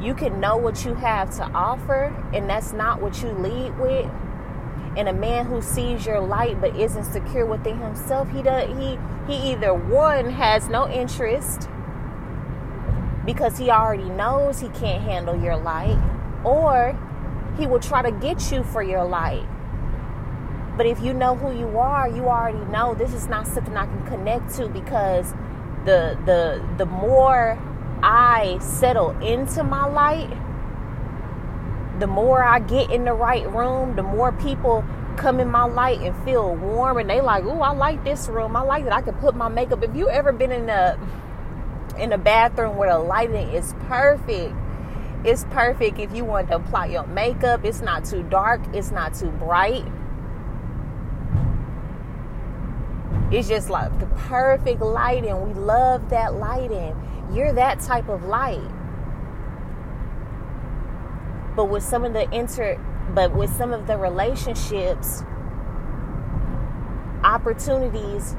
you 0.01 0.13
can 0.13 0.39
know 0.39 0.55
what 0.55 0.85
you 0.85 0.93
have 0.93 1.35
to 1.35 1.43
offer, 1.53 2.15
and 2.33 2.49
that's 2.49 2.71
not 2.71 3.01
what 3.01 3.21
you 3.21 3.29
lead 3.31 3.77
with 3.77 4.09
and 4.97 5.07
a 5.07 5.13
man 5.13 5.45
who 5.45 5.61
sees 5.61 6.05
your 6.05 6.19
light 6.19 6.59
but 6.59 6.75
isn't 6.75 7.05
secure 7.05 7.45
within 7.45 7.77
himself 7.77 8.29
he 8.31 8.41
does 8.41 8.67
he 8.77 8.97
he 9.27 9.51
either 9.51 9.73
one 9.73 10.29
has 10.29 10.67
no 10.67 10.89
interest 10.89 11.69
because 13.25 13.57
he 13.57 13.69
already 13.69 14.09
knows 14.09 14.59
he 14.59 14.69
can't 14.69 15.03
handle 15.03 15.41
your 15.41 15.55
light 15.55 15.97
or 16.43 16.97
he 17.57 17.67
will 17.67 17.79
try 17.79 18.01
to 18.01 18.11
get 18.11 18.51
you 18.51 18.63
for 18.63 18.81
your 18.81 19.03
light. 19.03 19.45
But 20.77 20.85
if 20.85 21.01
you 21.01 21.13
know 21.13 21.35
who 21.35 21.55
you 21.55 21.77
are 21.77 22.09
you 22.09 22.27
already 22.27 22.63
know 22.71 22.95
this 22.95 23.13
is 23.13 23.27
not 23.27 23.45
something 23.45 23.75
i 23.75 23.85
can 23.85 24.05
connect 24.07 24.55
to 24.55 24.67
because 24.67 25.33
the 25.85 26.17
the 26.25 26.65
the 26.77 26.85
more 26.85 27.59
i 28.01 28.57
settle 28.59 29.11
into 29.19 29.63
my 29.63 29.85
light 29.85 30.31
the 32.01 32.07
more 32.07 32.43
I 32.43 32.59
get 32.59 32.91
in 32.91 33.05
the 33.05 33.13
right 33.13 33.49
room, 33.51 33.95
the 33.95 34.03
more 34.03 34.31
people 34.31 34.83
come 35.17 35.39
in 35.39 35.49
my 35.49 35.65
light 35.65 35.99
and 36.01 36.15
feel 36.23 36.55
warm 36.55 36.97
and 36.97 37.09
they 37.09 37.21
like, 37.21 37.43
"Ooh, 37.43 37.61
I 37.61 37.71
like 37.71 38.03
this 38.03 38.27
room. 38.27 38.55
I 38.55 38.61
like 38.61 38.85
that 38.85 38.93
I 38.93 39.01
can 39.01 39.13
put 39.15 39.35
my 39.35 39.47
makeup." 39.47 39.83
If 39.83 39.95
you 39.95 40.09
ever 40.09 40.31
been 40.31 40.51
in 40.51 40.69
a 40.69 40.97
in 41.97 42.11
a 42.13 42.17
bathroom 42.17 42.77
where 42.77 42.91
the 42.91 42.99
lighting 42.99 43.49
is 43.49 43.75
perfect, 43.87 44.53
it's 45.23 45.45
perfect 45.51 45.99
if 45.99 46.13
you 46.13 46.25
want 46.25 46.47
to 46.49 46.55
apply 46.55 46.87
your 46.87 47.05
makeup. 47.07 47.63
It's 47.63 47.81
not 47.81 48.05
too 48.05 48.23
dark, 48.23 48.61
it's 48.73 48.91
not 48.91 49.13
too 49.13 49.29
bright. 49.29 49.85
It's 53.31 53.47
just 53.47 53.69
like 53.69 53.97
the 53.99 54.07
perfect 54.07 54.81
lighting. 54.81 55.39
We 55.47 55.53
love 55.53 56.09
that 56.09 56.33
lighting. 56.33 56.95
You're 57.31 57.53
that 57.53 57.79
type 57.79 58.09
of 58.09 58.25
light. 58.25 58.59
But 61.55 61.65
with 61.65 61.83
some 61.83 62.05
of 62.05 62.13
the 62.13 62.29
inter 62.33 62.79
but 63.13 63.35
with 63.35 63.53
some 63.55 63.73
of 63.73 63.87
the 63.87 63.97
relationships 63.97 65.23
opportunities 67.23 68.35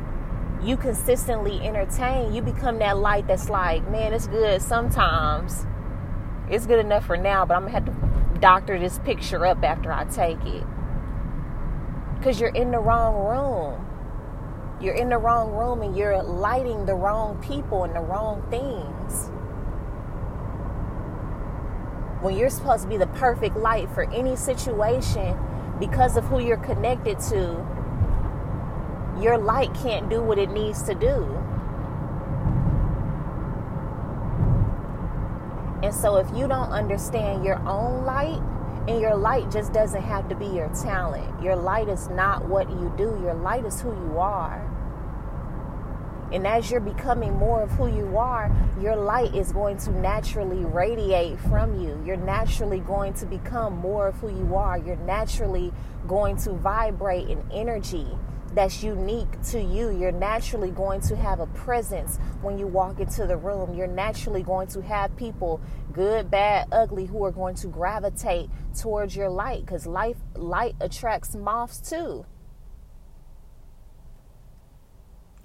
you 0.63 0.77
consistently 0.77 1.61
entertain, 1.61 2.33
you 2.33 2.41
become 2.41 2.79
that 2.79 2.97
light 2.97 3.27
that's 3.27 3.49
like, 3.49 3.89
man, 3.91 4.13
it's 4.13 4.29
good 4.29 4.63
sometimes. 4.63 5.67
It's 6.49 6.67
good 6.67 6.79
enough 6.79 7.05
for 7.05 7.17
now, 7.17 7.45
but 7.45 7.57
I'm 7.57 7.63
gonna 7.63 7.73
have 7.73 7.87
to 7.87 8.41
doctor 8.41 8.79
this 8.79 8.99
picture 9.01 9.45
up 9.45 9.63
after 9.65 9.93
I 9.93 10.05
take 10.05 10.45
it. 10.45 10.65
Because 12.17 12.41
you're 12.41 12.51
in 12.51 12.71
the 12.71 12.79
wrong 12.79 13.25
room. 13.25 13.89
You're 14.81 14.95
in 14.95 15.09
the 15.09 15.19
wrong 15.19 15.53
room 15.53 15.83
and 15.83 15.97
you're 15.97 16.23
lighting 16.23 16.87
the 16.87 16.95
wrong 16.95 17.41
people 17.43 17.85
and 17.85 17.95
the 17.95 18.01
wrong 18.01 18.45
things 18.51 19.31
when 22.23 22.37
you're 22.37 22.51
supposed 22.51 22.85
to 22.85 22.89
be 22.89 22.97
the 22.97 23.09
perfect 23.09 23.57
light 23.57 23.91
for 23.91 24.05
any 24.13 24.37
situation 24.37 25.37
because 25.81 26.17
of 26.17 26.25
who 26.25 26.39
you're 26.39 26.57
connected 26.57 27.19
to, 27.19 27.67
your 29.21 29.37
light 29.37 29.75
can't 29.75 30.09
do 30.09 30.23
what 30.23 30.39
it 30.39 30.51
needs 30.51 30.83
to 30.85 30.95
do. 30.95 31.39
And 35.83 35.93
so, 35.93 36.17
if 36.17 36.29
you 36.37 36.47
don't 36.47 36.71
understand 36.71 37.45
your 37.45 37.59
own 37.69 38.05
light, 38.05 38.41
and 38.89 39.01
your 39.01 39.15
light 39.15 39.51
just 39.51 39.73
doesn't 39.73 40.03
have 40.03 40.29
to 40.29 40.35
be 40.35 40.47
your 40.47 40.69
talent, 40.69 41.43
your 41.43 41.55
light 41.55 41.89
is 41.89 42.09
not 42.09 42.45
what 42.47 42.69
you 42.71 42.93
do, 42.97 43.19
your 43.23 43.35
light 43.35 43.65
is 43.65 43.81
who 43.81 43.91
you 43.91 44.19
are. 44.19 44.72
And 46.33 46.47
as 46.47 46.71
you're 46.71 46.81
becoming 46.81 47.35
more 47.35 47.63
of 47.63 47.71
who 47.73 47.95
you 47.95 48.17
are, 48.17 48.51
your 48.81 48.97
light 48.97 49.35
is 49.35 49.53
going 49.53 49.77
to 49.79 49.91
naturally 49.91 50.65
radiate 50.65 51.39
from 51.41 51.79
you. 51.79 52.03
You're 52.07 52.17
naturally 52.17 52.81
going 52.81 53.13
to 53.15 53.27
become 53.27 53.77
more 53.77 54.09
of 54.09 54.15
who 54.17 54.29
you 54.29 54.55
are. 54.57 54.79
You're 54.79 54.97
naturally 54.97 55.73
going 56.09 56.37
to 56.39 56.53
vibrate 56.53 57.29
an 57.29 57.45
energy 57.53 58.07
that's 58.55 58.83
unique 58.83 59.41
to 59.51 59.61
you. 59.61 59.91
You're 59.91 60.13
naturally 60.13 60.71
going 60.71 61.01
to 61.03 61.17
have 61.17 61.41
a 61.41 61.47
presence 61.49 62.19
when 62.41 62.59
you 62.59 62.67
walk 62.67 63.01
into 63.01 63.27
the 63.27 63.37
room. 63.37 63.75
You're 63.75 63.87
naturally 63.87 64.43
going 64.43 64.69
to 64.69 64.83
have 64.83 65.15
people, 65.17 65.61
good, 65.93 66.31
bad, 66.31 66.69
ugly, 66.73 67.07
who 67.07 67.25
are 67.25 67.31
going 67.31 67.57
to 67.57 67.67
gravitate 67.67 68.51
towards 68.79 69.17
your 69.17 69.29
light 69.29 69.65
because 69.65 69.87
life 69.87 70.17
light 70.35 70.77
attracts 70.81 71.35
moths 71.35 71.79
too. 71.79 72.25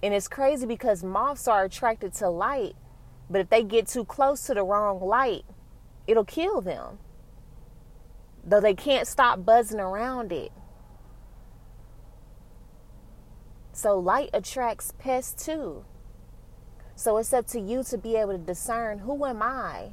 And 0.03 0.13
it's 0.13 0.27
crazy 0.27 0.65
because 0.65 1.03
moths 1.03 1.47
are 1.47 1.65
attracted 1.65 2.13
to 2.15 2.29
light, 2.29 2.75
but 3.29 3.41
if 3.41 3.49
they 3.49 3.63
get 3.63 3.87
too 3.87 4.05
close 4.05 4.43
to 4.43 4.53
the 4.53 4.63
wrong 4.63 5.01
light, 5.01 5.43
it'll 6.05 6.25
kill 6.25 6.61
them. 6.61 6.99
Though 8.43 8.61
they 8.61 8.75
can't 8.75 9.07
stop 9.07 9.43
buzzing 9.43 9.79
around 9.79 10.31
it. 10.31 10.51
So 13.73 13.99
light 13.99 14.29
attracts 14.33 14.93
pests 14.97 15.45
too. 15.45 15.85
So 16.95 17.17
it's 17.17 17.33
up 17.33 17.45
to 17.47 17.59
you 17.59 17.83
to 17.83 17.97
be 17.97 18.15
able 18.15 18.31
to 18.31 18.37
discern 18.37 18.99
who 18.99 19.25
am 19.25 19.41
I? 19.41 19.91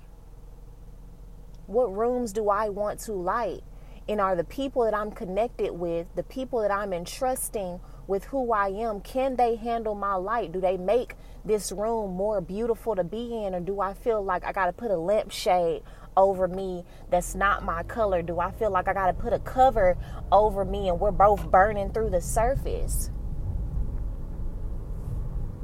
What 1.66 1.94
rooms 1.94 2.32
do 2.32 2.48
I 2.48 2.68
want 2.68 3.00
to 3.00 3.12
light? 3.12 3.62
And 4.08 4.20
are 4.20 4.36
the 4.36 4.44
people 4.44 4.84
that 4.84 4.94
I'm 4.94 5.10
connected 5.10 5.72
with, 5.72 6.06
the 6.14 6.22
people 6.22 6.60
that 6.60 6.70
I'm 6.70 6.92
entrusting 6.92 7.80
with 8.06 8.24
who 8.24 8.52
I 8.52 8.68
am, 8.68 9.00
can 9.00 9.36
they 9.36 9.56
handle 9.56 9.94
my 9.94 10.14
light? 10.14 10.52
Do 10.52 10.60
they 10.60 10.76
make 10.76 11.14
this 11.44 11.72
room 11.72 12.14
more 12.14 12.40
beautiful 12.40 12.94
to 12.96 13.04
be 13.04 13.44
in? 13.44 13.54
Or 13.54 13.60
do 13.60 13.80
I 13.80 13.94
feel 13.94 14.22
like 14.22 14.44
I 14.44 14.52
got 14.52 14.66
to 14.66 14.72
put 14.72 14.90
a 14.90 14.96
lampshade 14.96 15.82
over 16.16 16.48
me 16.48 16.84
that's 17.10 17.34
not 17.34 17.64
my 17.64 17.82
color? 17.82 18.22
Do 18.22 18.40
I 18.40 18.50
feel 18.52 18.70
like 18.70 18.88
I 18.88 18.94
got 18.94 19.06
to 19.06 19.14
put 19.14 19.32
a 19.32 19.38
cover 19.38 19.96
over 20.30 20.64
me 20.64 20.88
and 20.88 21.00
we're 21.00 21.10
both 21.10 21.50
burning 21.50 21.92
through 21.92 22.10
the 22.10 22.20
surface? 22.20 23.10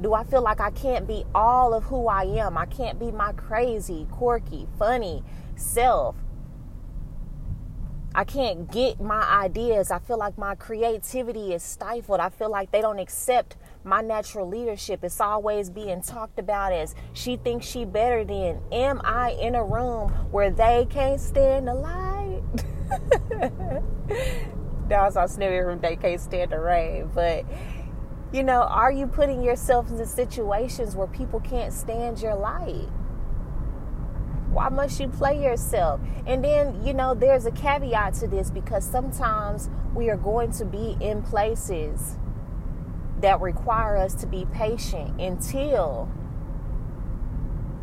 Do 0.01 0.15
I 0.15 0.23
feel 0.23 0.41
like 0.41 0.59
I 0.59 0.71
can't 0.71 1.07
be 1.07 1.25
all 1.35 1.75
of 1.75 1.83
who 1.83 2.07
I 2.07 2.23
am? 2.23 2.57
I 2.57 2.65
can't 2.65 2.99
be 2.99 3.11
my 3.11 3.33
crazy, 3.33 4.07
quirky, 4.09 4.67
funny 4.79 5.23
self. 5.55 6.15
I 8.13 8.25
can't 8.25 8.69
get 8.69 8.99
my 8.99 9.23
ideas. 9.23 9.89
I 9.89 9.99
feel 9.99 10.17
like 10.17 10.37
my 10.37 10.55
creativity 10.55 11.53
is 11.53 11.63
stifled. 11.63 12.19
I 12.19 12.29
feel 12.29 12.49
like 12.49 12.71
they 12.71 12.81
don't 12.81 12.99
accept 12.99 13.55
my 13.85 14.01
natural 14.01 14.47
leadership. 14.47 15.03
It's 15.03 15.21
always 15.21 15.69
being 15.69 16.01
talked 16.01 16.37
about 16.37 16.73
as 16.73 16.93
she 17.13 17.37
thinks 17.37 17.65
she 17.65 17.85
better 17.85 18.25
than. 18.25 18.59
Am 18.71 18.99
I 19.05 19.31
in 19.31 19.55
a 19.55 19.63
room 19.63 20.09
where 20.31 20.51
they 20.51 20.87
can't 20.89 21.21
stand 21.21 21.69
the 21.69 21.73
light? 21.73 22.41
that 24.89 25.01
was 25.01 25.15
our 25.15 25.29
snippet 25.29 25.63
from 25.63 25.79
They 25.79 25.95
Can't 25.95 26.19
Stand 26.19 26.51
the 26.51 26.59
Rain. 26.59 27.09
But, 27.13 27.45
you 28.33 28.43
know, 28.43 28.63
are 28.63 28.91
you 28.91 29.07
putting 29.07 29.41
yourself 29.41 29.89
into 29.89 30.05
situations 30.05 30.97
where 30.97 31.07
people 31.07 31.39
can't 31.39 31.71
stand 31.71 32.21
your 32.21 32.35
light? 32.35 32.89
Why 34.51 34.67
must 34.67 34.99
you 34.99 35.07
play 35.07 35.41
yourself? 35.41 36.01
And 36.27 36.43
then, 36.43 36.85
you 36.85 36.93
know, 36.93 37.13
there's 37.13 37.45
a 37.45 37.51
caveat 37.51 38.15
to 38.15 38.27
this 38.27 38.51
because 38.51 38.83
sometimes 38.83 39.69
we 39.95 40.09
are 40.09 40.17
going 40.17 40.51
to 40.53 40.65
be 40.65 40.97
in 40.99 41.21
places 41.23 42.17
that 43.21 43.39
require 43.39 43.95
us 43.95 44.13
to 44.15 44.27
be 44.27 44.45
patient 44.53 45.21
until 45.21 46.11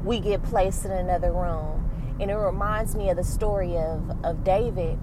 we 0.05 0.21
get 0.21 0.43
placed 0.43 0.85
in 0.85 0.91
another 0.91 1.33
room. 1.33 1.89
And 2.21 2.31
it 2.31 2.37
reminds 2.37 2.95
me 2.95 3.09
of 3.09 3.17
the 3.17 3.25
story 3.25 3.77
of, 3.77 4.25
of 4.25 4.45
David. 4.45 4.99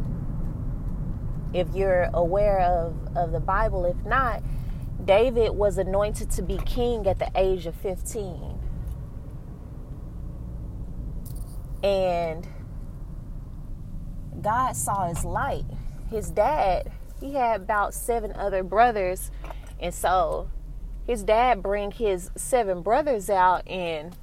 If 1.54 1.74
you're 1.74 2.10
aware 2.14 2.60
of, 2.60 2.96
of 3.16 3.32
the 3.32 3.40
Bible, 3.40 3.86
if 3.86 3.98
not, 4.06 4.44
David 5.04 5.52
was 5.52 5.78
anointed 5.78 6.30
to 6.32 6.42
be 6.42 6.58
king 6.58 7.08
at 7.08 7.18
the 7.18 7.32
age 7.36 7.66
of 7.66 7.76
15. 7.76 8.55
And 11.86 12.48
God 14.42 14.75
saw 14.75 15.08
his 15.08 15.24
light. 15.24 15.65
His 16.10 16.32
dad, 16.32 16.92
he 17.20 17.36
had 17.36 17.62
about 17.62 17.94
seven 17.94 18.32
other 18.34 18.63
brothers. 18.63 19.30
And 19.80 19.94
so 19.94 20.50
his 21.06 21.22
dad 21.22 21.62
bring 21.62 21.92
his 21.92 22.32
seven 22.36 22.82
brothers 22.82 23.30
out 23.30 23.68
and 23.68 24.15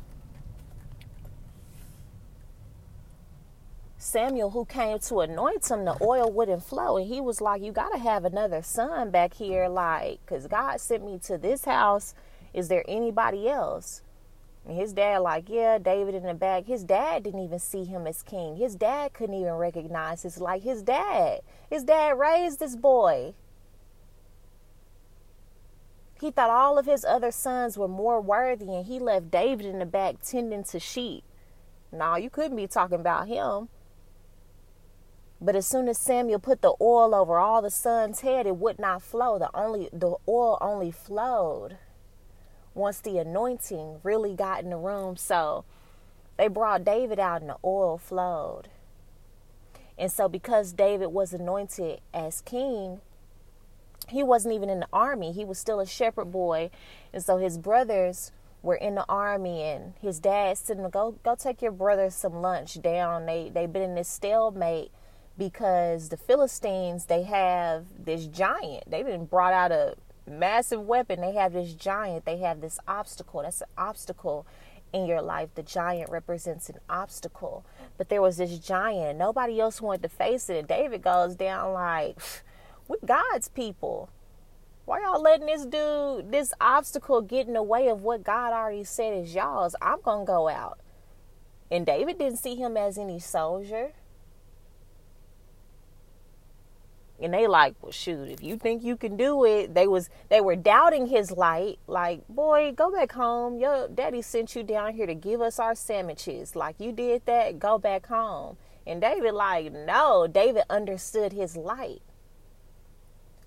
Samuel, 3.97 4.51
who 4.51 4.65
came 4.65 4.99
to 4.99 5.21
anoint 5.21 5.71
him, 5.71 5.85
the 5.85 5.97
oil 6.03 6.31
wouldn't 6.33 6.65
flow. 6.65 6.97
And 6.97 7.07
he 7.07 7.21
was 7.21 7.41
like, 7.41 7.63
You 7.63 7.71
got 7.71 7.91
to 7.91 7.99
have 7.99 8.25
another 8.25 8.61
son 8.61 9.13
back 9.13 9.35
here, 9.35 9.69
like, 9.69 10.19
because 10.27 10.49
God 10.49 10.81
sent 10.81 11.05
me 11.05 11.21
to 11.27 11.39
this 11.39 11.65
house. 11.65 12.13
Is 12.53 12.67
there 12.67 12.85
anybody 12.89 13.49
else? 13.49 14.03
And 14.67 14.77
his 14.77 14.93
dad, 14.93 15.19
like, 15.19 15.49
yeah, 15.49 15.79
David 15.79 16.15
in 16.15 16.23
the 16.23 16.35
back. 16.35 16.67
His 16.67 16.85
dad 16.85 17.25
didn't 17.25 17.45
even 17.45 17.59
see 17.59 17.85
him 17.85 18.07
as 18.07 18.23
king. 18.23 18.57
His 18.57 18.77
dad 18.77 19.13
couldn't 19.13 19.35
even 19.35 19.55
recognize 19.55 20.23
his 20.23 20.39
like 20.41 20.63
his 20.63 20.83
dad. 20.83 21.41
His 21.69 21.83
dad 21.83 22.19
raised 22.19 22.61
this 22.61 22.77
boy. 22.77 23.35
He 26.21 26.31
thought 26.31 26.51
all 26.51 26.79
of 26.79 26.87
his 26.87 27.05
other 27.05 27.33
sons 27.33 27.77
were 27.77 27.89
more 27.89 28.21
worthy, 28.21 28.73
and 28.73 28.87
he 28.87 29.01
left 29.01 29.33
David 29.33 29.67
in 29.67 29.81
the 29.81 29.87
back 29.87 30.23
tending 30.23 30.63
to 30.65 30.79
sheep. 30.79 31.25
No, 31.91 32.15
you 32.15 32.31
couldn't 32.31 32.57
be 32.57 32.69
talking 32.69 33.01
about 33.01 33.27
him. 33.27 33.69
But 35.41 35.57
as 35.57 35.67
soon 35.67 35.89
as 35.89 35.99
Samuel 35.99 36.39
put 36.39 36.63
the 36.63 36.75
oil 36.81 37.17
over 37.17 37.39
all 37.39 37.61
the 37.63 37.71
sons' 37.71 38.21
head, 38.21 38.47
it 38.47 38.57
would 38.57 38.79
not 38.79 39.03
flow. 39.03 39.41
The 39.41 39.51
only 39.53 39.89
the 39.93 40.15
oil 40.29 40.57
only 40.61 40.93
flowed 40.93 41.79
once 42.75 43.01
the 43.01 43.19
anointing 43.19 44.01
really 44.03 44.35
got 44.35 44.63
in 44.63 44.71
the 44.71 44.77
room. 44.77 45.17
So 45.17 45.65
they 46.37 46.49
brought 46.49 46.85
David 46.85 47.19
out 47.19 47.41
and 47.41 47.51
the 47.51 47.59
oil 47.65 47.99
flowed. 47.99 48.69
And 49.99 50.11
so, 50.11 50.29
because 50.29 50.73
David 50.73 51.09
was 51.09 51.33
anointed 51.33 52.01
as 52.13 52.41
king, 52.41 53.01
he 54.09 54.23
wasn't 54.23 54.55
even 54.55 54.69
in 54.69 54.81
the 54.81 54.89
army. 54.93 55.33
He 55.33 55.45
was 55.45 55.59
still 55.59 55.81
a 55.81 55.87
shepherd 55.87 56.33
boy. 56.33 56.71
And 57.13 57.23
so, 57.23 57.37
his 57.37 57.59
brothers 57.59 58.33
were 58.63 58.75
in 58.75 58.95
the 58.95 59.05
army, 59.09 59.63
and 59.63 59.95
his 60.01 60.19
dad 60.19 60.57
said, 60.59 60.79
Go, 60.91 61.17
go 61.23 61.35
take 61.35 61.63
your 61.63 61.73
brothers 61.73 62.15
some 62.15 62.41
lunch 62.41 62.81
down. 62.81 63.27
They, 63.27 63.51
they've 63.53 63.73
been 63.73 63.83
in 63.83 63.95
this 63.95 64.09
stalemate 64.09 64.91
because 65.37 66.09
the 66.09 66.17
Philistines, 66.17 67.07
they 67.07 67.23
have 67.23 67.85
this 68.05 68.27
giant. 68.27 68.91
They've 68.91 69.07
been 69.07 69.27
brought 69.27 69.53
out 69.53 69.73
of 69.73 69.95
massive 70.27 70.81
weapon. 70.81 71.21
They 71.21 71.35
have 71.35 71.53
this 71.53 71.75
giant, 71.75 72.25
they 72.25 72.39
have 72.39 72.61
this 72.61 72.79
obstacle. 72.87 73.43
That's 73.43 73.61
an 73.61 73.69
obstacle 73.77 74.47
in 74.93 75.07
your 75.07 75.23
life. 75.23 75.51
The 75.55 75.63
giant 75.63 76.11
represents 76.11 76.69
an 76.69 76.79
obstacle. 76.89 77.65
But 77.99 78.09
there 78.09 78.23
was 78.23 78.37
this 78.37 78.59
giant, 78.59 79.19
nobody 79.19 79.61
else 79.61 79.81
wanted 79.81 80.03
to 80.03 80.09
face 80.09 80.49
it. 80.51 80.57
And 80.57 80.69
David 80.69 81.03
goes 81.03 81.35
down 81.35 81.73
like, 81.73 82.19
we 82.89 82.97
God's 83.05 83.49
people. 83.49 84.11
Why 84.85 85.01
y'all 85.01 85.23
letting 85.23 85.47
this 85.47 85.65
dude, 85.65 86.33
this 86.33 86.53
obstacle 86.61 87.23
get 87.23 87.47
in 87.47 87.53
the 87.53 87.63
way 87.63 87.89
of 87.89 88.03
what 88.03 88.25
God 88.25 88.53
already 88.53 88.83
said 88.85 89.15
is 89.15 89.35
y'all's? 89.35 89.77
I'm 89.81 90.01
going 90.01 90.27
to 90.27 90.31
go 90.31 90.49
out. 90.49 90.81
And 91.71 91.87
David 91.87 92.19
didn't 92.19 92.39
see 92.39 92.57
him 92.57 92.77
as 92.77 92.99
any 92.99 93.21
soldier. 93.21 93.93
And 97.23 97.33
they 97.33 97.47
like 97.47 97.75
well 97.81 97.93
shoot 97.93 98.29
if 98.29 98.43
you 98.43 98.57
think 98.57 98.83
you 98.83 98.97
can 98.97 99.17
do 99.17 99.45
it 99.45 99.75
they 99.75 99.87
was 99.87 100.11
they 100.29 100.41
were 100.41 100.57
doubting 100.57 101.07
his 101.07 101.31
light 101.31 101.79
like 101.87 102.27
boy 102.29 102.73
go 102.73 102.91
back 102.91 103.13
home. 103.13 103.59
Your 103.59 103.89
daddy 103.89 104.23
sent 104.23 104.57
you 104.57 104.63
down 104.63 104.95
here 104.95 105.07
to 105.07 105.15
give 105.15 105.41
us 105.41 105.59
our 105.59 105.75
sandwiches. 105.75 106.57
Like 106.57 106.77
you 106.79 106.93
did 106.93 107.27
that 107.27 107.59
go 107.59 107.79
back 107.79 108.07
home. 108.07 108.57
And 108.87 109.01
david 109.01 109.35
like 109.35 109.73
no 109.73 110.27
david 110.27 110.65
understood 110.69 111.33
his 111.33 111.57
light. 111.57 112.03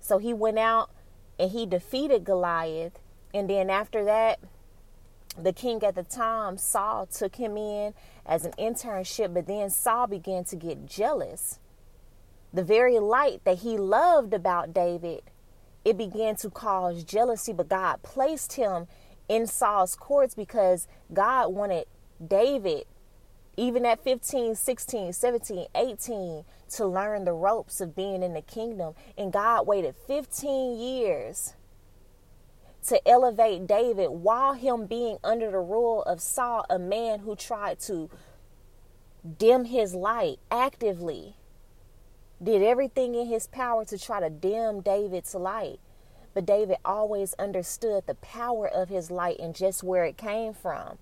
So 0.00 0.18
he 0.18 0.32
went 0.32 0.58
out 0.58 0.90
and 1.38 1.50
he 1.50 1.66
defeated 1.66 2.24
goliath. 2.24 2.98
And 3.34 3.50
then 3.50 3.68
after 3.68 4.04
that 4.04 4.40
the 5.38 5.52
king 5.52 5.82
at 5.82 5.94
the 5.94 6.02
time 6.02 6.56
saul 6.56 7.04
took 7.04 7.36
him 7.36 7.58
in 7.58 7.92
as 8.24 8.46
an 8.46 8.52
internship 8.52 9.34
but 9.34 9.46
then 9.46 9.68
saul 9.68 10.06
began 10.06 10.44
to 10.44 10.56
get 10.56 10.86
jealous 10.86 11.58
the 12.56 12.64
very 12.64 12.98
light 12.98 13.42
that 13.44 13.58
he 13.58 13.76
loved 13.76 14.32
about 14.32 14.72
David, 14.72 15.20
it 15.84 15.98
began 15.98 16.36
to 16.36 16.48
cause 16.48 17.04
jealousy, 17.04 17.52
but 17.52 17.68
God 17.68 18.02
placed 18.02 18.54
him 18.54 18.86
in 19.28 19.46
Saul's 19.46 19.94
courts 19.94 20.34
because 20.34 20.88
God 21.12 21.52
wanted 21.52 21.84
David, 22.26 22.84
even 23.58 23.84
at 23.84 24.02
15, 24.02 24.54
16, 24.54 25.12
17, 25.12 25.66
18, 25.74 26.44
to 26.70 26.86
learn 26.86 27.24
the 27.24 27.34
ropes 27.34 27.82
of 27.82 27.94
being 27.94 28.22
in 28.22 28.32
the 28.32 28.40
kingdom. 28.40 28.94
And 29.18 29.30
God 29.30 29.66
waited 29.66 29.94
15 30.06 30.78
years 30.78 31.52
to 32.86 33.06
elevate 33.06 33.66
David 33.66 34.08
while 34.08 34.54
him 34.54 34.86
being 34.86 35.18
under 35.22 35.50
the 35.50 35.58
rule 35.58 36.02
of 36.04 36.22
Saul, 36.22 36.64
a 36.70 36.78
man 36.78 37.18
who 37.18 37.36
tried 37.36 37.80
to 37.80 38.08
dim 39.38 39.66
his 39.66 39.94
light 39.94 40.38
actively 40.50 41.36
did 42.42 42.62
everything 42.62 43.14
in 43.14 43.26
his 43.26 43.46
power 43.46 43.84
to 43.86 43.98
try 43.98 44.20
to 44.20 44.30
dim 44.30 44.80
David's 44.80 45.34
light. 45.34 45.80
But 46.34 46.46
David 46.46 46.76
always 46.84 47.34
understood 47.38 48.04
the 48.06 48.14
power 48.14 48.68
of 48.68 48.90
his 48.90 49.10
light 49.10 49.38
and 49.38 49.54
just 49.54 49.82
where 49.82 50.04
it 50.04 50.18
came 50.18 50.52
from. 50.52 50.98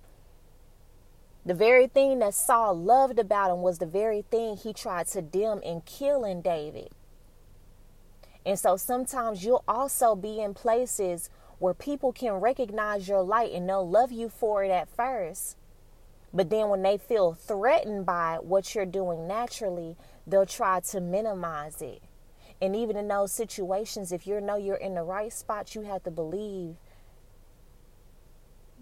The 1.44 1.54
very 1.54 1.88
thing 1.88 2.20
that 2.20 2.34
Saul 2.34 2.74
loved 2.74 3.18
about 3.18 3.52
him 3.52 3.62
was 3.62 3.78
the 3.78 3.86
very 3.86 4.22
thing 4.22 4.56
he 4.56 4.72
tried 4.72 5.08
to 5.08 5.20
dim 5.20 5.60
and 5.64 5.84
kill 5.84 6.24
in 6.24 6.40
David. 6.40 6.90
And 8.46 8.58
so 8.58 8.76
sometimes 8.76 9.44
you'll 9.44 9.64
also 9.66 10.14
be 10.14 10.40
in 10.40 10.54
places 10.54 11.30
where 11.58 11.74
people 11.74 12.12
can 12.12 12.34
recognize 12.34 13.08
your 13.08 13.22
light 13.22 13.52
and 13.52 13.68
they'll 13.68 13.88
love 13.88 14.12
you 14.12 14.28
for 14.28 14.64
it 14.64 14.70
at 14.70 14.88
first. 14.88 15.56
But 16.32 16.50
then 16.50 16.68
when 16.68 16.82
they 16.82 16.98
feel 16.98 17.34
threatened 17.34 18.06
by 18.06 18.38
what 18.40 18.74
you're 18.74 18.86
doing 18.86 19.28
naturally, 19.28 19.96
they'll 20.26 20.46
try 20.46 20.80
to 20.80 21.00
minimize 21.00 21.82
it. 21.82 22.02
And 22.60 22.74
even 22.74 22.96
in 22.96 23.08
those 23.08 23.32
situations, 23.32 24.12
if 24.12 24.26
you 24.26 24.40
know 24.40 24.56
you're 24.56 24.76
in 24.76 24.94
the 24.94 25.02
right 25.02 25.32
spot, 25.32 25.74
you 25.74 25.82
have 25.82 26.02
to 26.04 26.10
believe 26.10 26.76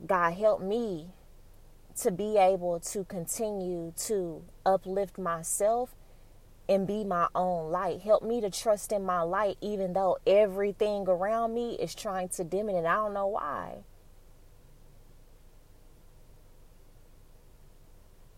God 0.07 0.33
help 0.33 0.61
me 0.61 1.15
to 2.01 2.11
be 2.11 2.37
able 2.39 2.81
to 2.81 3.05
continue 3.05 3.93
to 3.97 4.43
uplift 4.65 5.19
myself 5.19 5.95
and 6.69 6.87
be 6.87 7.05
my 7.05 7.29
own 7.35 7.71
light. 7.71 8.01
Help 8.01 8.23
me 8.23 8.41
to 8.41 8.51
trust 8.51 8.93
in 8.93 9.05
my 9.05 9.23
light, 9.23 9.57
even 9.61 9.93
though 9.93 10.19
everything 10.27 11.05
around 11.09 11.55
me 11.55 11.75
is 11.75 11.95
trying 11.95 12.29
to 12.31 12.45
dim 12.45 12.69
it, 12.69 12.77
and 12.77 12.87
I 12.87 12.95
don't 12.95 13.15
know 13.15 13.27
why. 13.27 13.85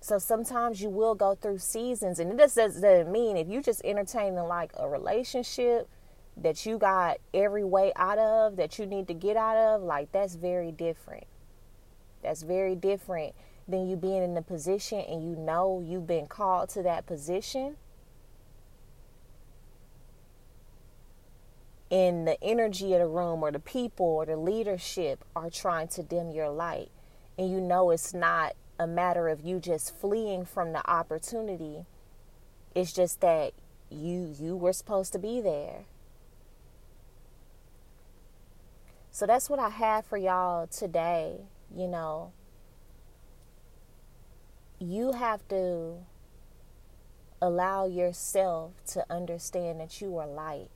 So 0.05 0.19
sometimes 0.19 0.83
you 0.83 0.91
will 0.91 1.15
go 1.15 1.35
through 1.35 1.61
seasons, 1.61 2.19
and 2.19 2.31
it 2.31 2.37
just 2.37 2.57
doesn't 2.57 3.11
mean 3.11 3.39
if 3.39 3.49
you 3.49 3.63
just 3.63 3.81
entertaining 3.87 4.35
like 4.45 4.71
a 4.77 4.87
relationship 4.87 5.89
that 6.37 6.67
you 6.67 6.77
got 6.77 7.17
every 7.33 7.65
way 7.65 7.91
out 7.97 8.19
of 8.19 8.57
that 8.57 8.79
you 8.79 8.85
need 8.85 9.09
to 9.09 9.15
get 9.15 9.39
out 9.39 9.57
of, 9.57 9.81
like 9.81 10.13
that's 10.13 10.35
very 10.35 10.71
different. 10.71 11.25
That's 12.23 12.43
very 12.43 12.75
different 12.75 13.35
than 13.67 13.89
you 13.89 13.97
being 13.97 14.23
in 14.23 14.35
the 14.35 14.43
position 14.43 14.99
and 14.99 15.23
you 15.25 15.37
know 15.37 15.83
you've 15.83 16.07
been 16.07 16.27
called 16.27 16.69
to 16.71 16.83
that 16.83 17.07
position. 17.07 17.79
And 21.91 22.29
the 22.29 22.37
energy 22.45 22.93
of 22.93 23.01
the 23.01 23.07
room 23.07 23.43
or 23.43 23.51
the 23.51 23.59
people 23.59 24.05
or 24.05 24.27
the 24.27 24.37
leadership 24.37 25.25
are 25.35 25.49
trying 25.49 25.89
to 25.89 26.03
dim 26.03 26.31
your 26.31 26.51
light. 26.51 26.91
And 27.39 27.51
you 27.51 27.61
know 27.61 27.91
it's 27.91 28.15
not 28.15 28.55
a 28.79 28.87
matter 28.87 29.29
of 29.29 29.41
you 29.41 29.61
just 29.61 29.95
fleeing 29.97 30.45
from 30.45 30.73
the 30.73 30.89
opportunity. 30.89 31.87
It's 32.75 32.93
just 32.93 33.21
that 33.21 33.53
you 33.91 34.35
you 34.39 34.57
were 34.57 34.73
supposed 34.73 35.13
to 35.13 35.19
be 35.19 35.41
there. 35.41 35.85
So 39.11 39.27
that's 39.27 39.49
what 39.49 39.61
I 39.61 39.69
have 39.69 40.07
for 40.07 40.17
y'all 40.17 40.67
today, 40.67 41.37
you 41.75 41.87
know. 41.87 42.33
You 44.81 45.13
have 45.13 45.47
to 45.49 45.99
allow 47.41 47.87
yourself 47.87 48.73
to 48.87 49.05
understand 49.09 49.79
that 49.79 50.01
you 50.01 50.19
are 50.19 50.27
light. 50.27 50.71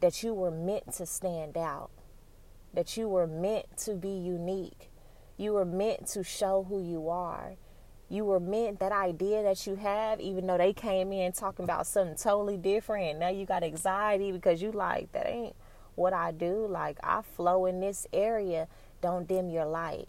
That 0.00 0.24
you 0.24 0.34
were 0.34 0.50
meant 0.50 0.92
to 0.94 1.06
stand 1.06 1.56
out. 1.56 1.90
That 2.74 2.96
you 2.96 3.08
were 3.08 3.26
meant 3.26 3.76
to 3.78 3.94
be 3.94 4.10
unique 4.10 4.90
you 5.36 5.52
were 5.52 5.64
meant 5.64 6.06
to 6.08 6.22
show 6.22 6.64
who 6.68 6.80
you 6.80 7.08
are. 7.08 7.56
You 8.08 8.24
were 8.24 8.40
meant 8.40 8.78
that 8.80 8.92
idea 8.92 9.42
that 9.42 9.66
you 9.66 9.74
have, 9.76 10.20
even 10.20 10.46
though 10.46 10.58
they 10.58 10.72
came 10.72 11.12
in 11.12 11.32
talking 11.32 11.64
about 11.64 11.86
something 11.86 12.16
totally 12.16 12.56
different. 12.56 13.18
Now 13.18 13.30
you 13.30 13.46
got 13.46 13.64
anxiety 13.64 14.30
because 14.30 14.62
you 14.62 14.70
like, 14.70 15.10
that 15.12 15.26
ain't 15.26 15.56
what 15.96 16.12
I 16.12 16.30
do. 16.30 16.66
Like, 16.68 16.98
I 17.02 17.22
flow 17.22 17.66
in 17.66 17.80
this 17.80 18.06
area. 18.12 18.68
Don't 19.00 19.26
dim 19.26 19.50
your 19.50 19.64
light. 19.64 20.08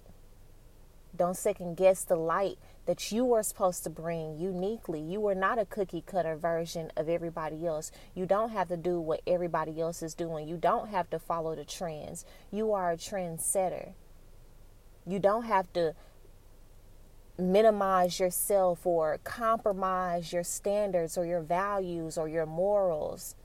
Don't 1.18 1.38
second 1.38 1.78
guess 1.78 2.04
the 2.04 2.16
light 2.16 2.58
that 2.86 3.12
you 3.12 3.34
are 3.34 3.44
supposed 3.44 3.84
to 3.84 3.90
bring 3.90 4.38
uniquely. 4.38 5.00
You 5.00 5.26
are 5.28 5.36
not 5.36 5.58
a 5.58 5.66
cookie 5.66 6.04
cutter 6.06 6.36
version 6.36 6.92
of 6.96 7.10
everybody 7.10 7.66
else. 7.66 7.92
You 8.14 8.26
don't 8.26 8.52
have 8.52 8.68
to 8.68 8.78
do 8.78 9.00
what 9.00 9.22
everybody 9.26 9.80
else 9.82 10.04
is 10.04 10.14
doing. 10.14 10.48
You 10.48 10.58
don't 10.58 10.90
have 10.90 11.10
to 11.10 11.20
follow 11.20 11.56
the 11.56 11.66
trends. 11.66 12.26
You 12.52 12.74
are 12.74 12.92
a 12.92 12.98
trendsetter. 12.98 13.94
You 15.08 15.20
don't 15.20 15.44
have 15.44 15.72
to 15.74 15.96
minimize 17.38 18.20
yourself 18.20 18.86
or 18.86 19.20
compromise 19.24 20.32
your 20.32 20.44
standards 20.44 21.18
or 21.18 21.26
your 21.26 21.42
values 21.42 22.18
or 22.18 22.30
your 22.30 22.46
morals 22.46 23.36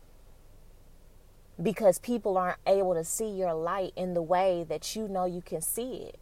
because 1.60 1.98
people 1.98 2.38
aren't 2.38 2.58
able 2.66 2.94
to 2.94 3.04
see 3.04 3.28
your 3.28 3.52
light 3.52 3.92
in 3.96 4.14
the 4.14 4.22
way 4.22 4.64
that 4.68 4.96
you 4.96 5.08
know 5.08 5.24
you 5.24 5.42
can 5.42 5.60
see 5.60 5.94
it. 5.96 6.18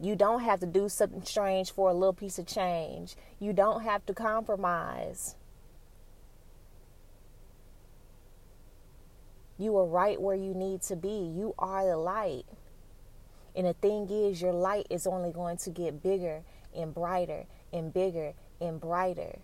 You 0.00 0.16
don't 0.16 0.40
have 0.40 0.60
to 0.60 0.66
do 0.66 0.88
something 0.88 1.22
strange 1.24 1.72
for 1.72 1.90
a 1.90 1.94
little 1.94 2.14
piece 2.14 2.38
of 2.38 2.46
change. 2.46 3.16
You 3.38 3.52
don't 3.52 3.82
have 3.82 4.06
to 4.06 4.14
compromise. 4.14 5.36
You 9.58 9.76
are 9.76 9.84
right 9.84 10.18
where 10.18 10.36
you 10.36 10.54
need 10.54 10.80
to 10.82 10.96
be. 10.96 11.30
You 11.36 11.54
are 11.58 11.86
the 11.86 11.98
light. 11.98 12.46
And 13.54 13.66
the 13.66 13.74
thing 13.74 14.08
is, 14.08 14.40
your 14.40 14.54
light 14.54 14.86
is 14.88 15.06
only 15.06 15.32
going 15.32 15.58
to 15.58 15.70
get 15.70 16.02
bigger 16.02 16.44
and 16.74 16.94
brighter 16.94 17.44
and 17.70 17.92
bigger 17.92 18.32
and 18.58 18.80
brighter. 18.80 19.40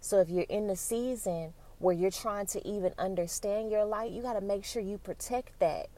So 0.00 0.20
if 0.20 0.28
you're 0.28 0.44
in 0.50 0.66
the 0.66 0.76
season 0.76 1.54
where 1.78 1.94
you're 1.94 2.10
trying 2.10 2.46
to 2.46 2.68
even 2.68 2.92
understand 2.98 3.70
your 3.70 3.86
light, 3.86 4.10
you 4.10 4.20
got 4.20 4.34
to 4.34 4.42
make 4.42 4.64
sure 4.64 4.82
you 4.82 4.98
protect 4.98 5.58
that. 5.60 5.88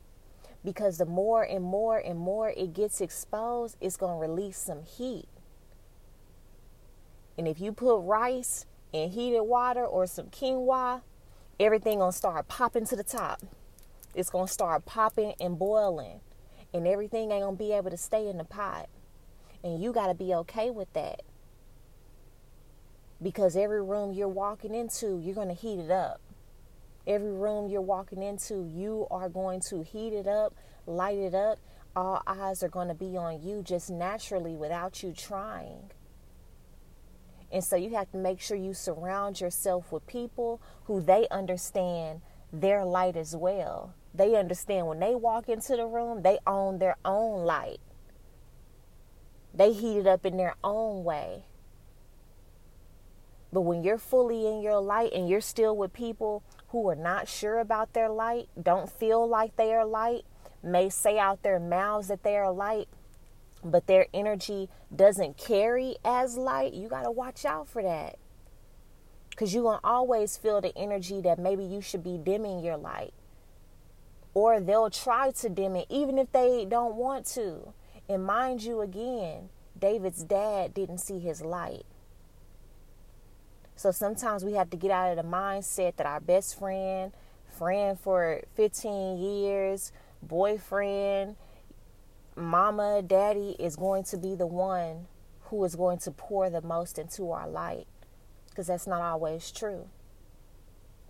Because 0.65 0.99
the 0.99 1.07
more 1.07 1.43
and 1.43 1.65
more 1.65 1.99
and 1.99 2.19
more 2.19 2.51
it 2.51 2.75
gets 2.75 3.01
exposed, 3.01 3.77
it's 3.81 3.97
going 3.97 4.15
to 4.15 4.21
release 4.21 4.59
some 4.59 4.83
heat. 4.83 5.29
And 7.39 7.49
if 7.49 7.61
you 7.61 7.73
put 7.73 8.01
rice 8.01 8.67
in 8.93 9.11
heated 9.11 9.43
water 9.43 9.85
or 9.85 10.07
some 10.07 10.27
quinoa, 10.27 11.01
everything 11.59 11.99
going 11.99 12.13
to 12.13 12.17
start 12.17 12.49
popping 12.49 12.85
to 12.87 12.97
the 12.97 13.05
top. 13.05 13.41
It's 14.15 14.29
going 14.29 14.47
to 14.47 14.53
start 14.53 14.85
popping 14.85 15.35
and 15.41 15.59
boiling 15.59 16.21
and 16.73 16.87
everything 16.87 17.31
ain't 17.31 17.43
gonna 17.43 17.57
be 17.57 17.73
able 17.73 17.91
to 17.91 17.97
stay 17.97 18.29
in 18.29 18.39
the 18.39 18.45
pot. 18.45 18.89
And 19.63 19.83
you 19.83 19.93
gotta 19.93 20.15
be 20.15 20.35
okay 20.35 20.71
with 20.71 20.93
that. 20.93 21.23
Because 23.23 23.57
every 23.57 23.83
room 23.83 24.13
you're 24.13 24.29
walking 24.29 24.75
into, 24.75 25.19
you're 25.19 25.35
gonna 25.35 25.55
heat 25.55 25.79
it 25.79 25.91
up. 25.91 26.21
Every 27.07 27.33
room 27.33 27.69
you're 27.69 27.81
walking 27.81 28.23
into, 28.23 28.63
you 28.63 29.07
are 29.11 29.29
going 29.29 29.61
to 29.63 29.83
heat 29.83 30.13
it 30.13 30.27
up, 30.27 30.55
light 30.87 31.19
it 31.19 31.35
up. 31.35 31.59
All 31.97 32.23
eyes 32.27 32.63
are 32.63 32.69
going 32.69 32.89
to 32.89 32.95
be 32.95 33.17
on 33.17 33.43
you 33.43 33.63
just 33.63 33.91
naturally 33.91 34.55
without 34.55 35.03
you 35.03 35.13
trying. 35.13 35.91
And 37.53 37.65
so 37.65 37.75
you 37.75 37.91
have 37.97 38.11
to 38.13 38.19
make 38.19 38.41
sure 38.41 38.57
you 38.57 38.75
surround 38.75 39.41
yourself 39.41 39.91
with 39.91 40.07
people 40.07 40.61
who 40.85 41.01
they 41.01 41.27
understand 41.31 42.21
their 42.53 42.85
light 42.85 43.17
as 43.17 43.35
well. 43.35 43.95
They 44.15 44.37
understand 44.37 44.87
when 44.87 45.01
they 45.01 45.15
walk 45.15 45.49
into 45.49 45.77
the 45.77 45.87
room, 45.87 46.23
they 46.23 46.39
own 46.47 46.79
their 46.79 46.97
own 47.05 47.45
light. 47.45 47.81
They 49.53 49.73
heat 49.73 49.99
it 49.99 50.07
up 50.07 50.25
in 50.25 50.37
their 50.37 50.55
own 50.63 51.03
way. 51.03 51.45
But 53.53 53.63
when 53.63 53.83
you're 53.83 53.99
fully 53.99 54.47
in 54.47 54.63
your 54.63 54.81
light 54.81 55.13
and 55.13 55.29
you're 55.29 55.41
still 55.41 55.77
with 55.77 55.93
people 55.93 56.45
who 56.71 56.89
are 56.89 56.97
not 56.97 57.29
sure 57.29 57.59
about 57.59 57.93
their 57.93 58.09
light, 58.09 58.49
don't 58.61 58.91
feel 58.91 59.27
like 59.29 59.57
they 59.57 59.73
are 59.73 59.85
light, 59.85 60.25
may 60.63 60.89
say 60.89 61.19
out 61.19 61.43
their 61.43 61.61
mouths 61.61 62.09
that 62.09 62.23
they 62.23 62.37
are 62.37 62.53
light, 62.53 62.89
but 63.63 63.87
their 63.87 64.07
energy 64.15 64.69
doesn't 64.95 65.37
carry 65.37 65.97
as 66.05 66.37
light, 66.37 66.73
you 66.73 66.89
got 66.89 67.03
to 67.03 67.11
watch 67.11 67.45
out 67.45 67.69
for 67.69 67.83
that. 67.83 68.17
Because 69.31 69.55
going 69.55 69.81
to 69.81 69.87
always 69.87 70.37
feel 70.37 70.61
the 70.61 70.77
energy 70.77 71.21
that 71.21 71.39
maybe 71.39 71.65
you 71.65 71.81
should 71.81 72.03
be 72.03 72.19
dimming 72.19 72.61
your 72.61 72.77
light 72.77 73.15
or 74.35 74.61
they'll 74.61 74.91
try 74.91 75.31
to 75.31 75.49
dim 75.49 75.77
it 75.77 75.87
even 75.89 76.19
if 76.19 76.31
they 76.33 76.65
don't 76.65 76.95
want 76.95 77.27
to. 77.27 77.73
And 78.09 78.25
mind 78.25 78.63
you, 78.63 78.81
again, 78.81 79.49
David's 79.79 80.25
dad 80.25 80.75
didn't 80.75 80.99
see 80.99 81.19
his 81.19 81.43
light. 81.43 81.85
So 83.81 83.91
sometimes 83.93 84.45
we 84.45 84.53
have 84.53 84.69
to 84.71 84.77
get 84.77 84.91
out 84.91 85.11
of 85.11 85.17
the 85.17 85.23
mindset 85.23 85.97
that 85.97 86.05
our 86.05 86.21
best 86.21 86.59
friend, 86.59 87.13
friend 87.57 87.99
for 87.99 88.43
15 88.55 89.17
years, 89.17 89.91
boyfriend, 90.23 91.37
mama, 92.37 93.01
daddy 93.01 93.57
is 93.59 93.77
going 93.77 94.05
to 94.05 94.19
be 94.19 94.35
the 94.35 94.47
one 94.47 95.07
who 95.45 95.65
is 95.65 95.77
going 95.77 95.97
to 96.01 96.11
pour 96.11 96.51
the 96.51 96.61
most 96.61 96.99
into 96.99 97.31
our 97.31 97.49
light. 97.49 97.87
Because 98.51 98.67
that's 98.67 98.87
not 98.87 99.01
always 99.01 99.51
true. 99.51 99.89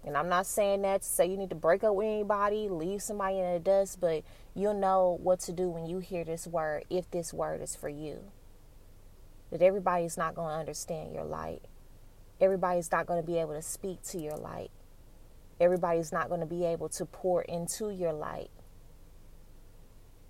And 0.06 0.16
I'm 0.16 0.28
not 0.28 0.46
saying 0.46 0.82
that 0.82 1.02
to 1.02 1.08
say 1.08 1.26
you 1.26 1.36
need 1.36 1.50
to 1.50 1.56
break 1.56 1.82
up 1.82 1.96
with 1.96 2.06
anybody, 2.06 2.68
leave 2.68 3.02
somebody 3.02 3.40
in 3.40 3.52
the 3.52 3.58
dust, 3.58 4.00
but 4.00 4.22
you'll 4.54 4.74
know 4.74 5.18
what 5.20 5.40
to 5.40 5.52
do 5.52 5.68
when 5.68 5.86
you 5.86 5.98
hear 5.98 6.22
this 6.22 6.46
word, 6.46 6.84
if 6.88 7.10
this 7.10 7.34
word 7.34 7.62
is 7.62 7.74
for 7.74 7.88
you. 7.88 8.30
That 9.50 9.60
everybody's 9.60 10.16
not 10.16 10.36
going 10.36 10.50
to 10.50 10.60
understand 10.60 11.12
your 11.12 11.24
light. 11.24 11.62
Everybody's 12.40 12.90
not 12.90 13.06
going 13.06 13.20
to 13.20 13.26
be 13.26 13.38
able 13.38 13.54
to 13.54 13.62
speak 13.62 14.02
to 14.04 14.18
your 14.18 14.36
light. 14.36 14.70
Everybody's 15.60 16.10
not 16.10 16.28
going 16.28 16.40
to 16.40 16.46
be 16.46 16.64
able 16.64 16.88
to 16.90 17.04
pour 17.04 17.42
into 17.42 17.90
your 17.90 18.12
light. 18.12 18.50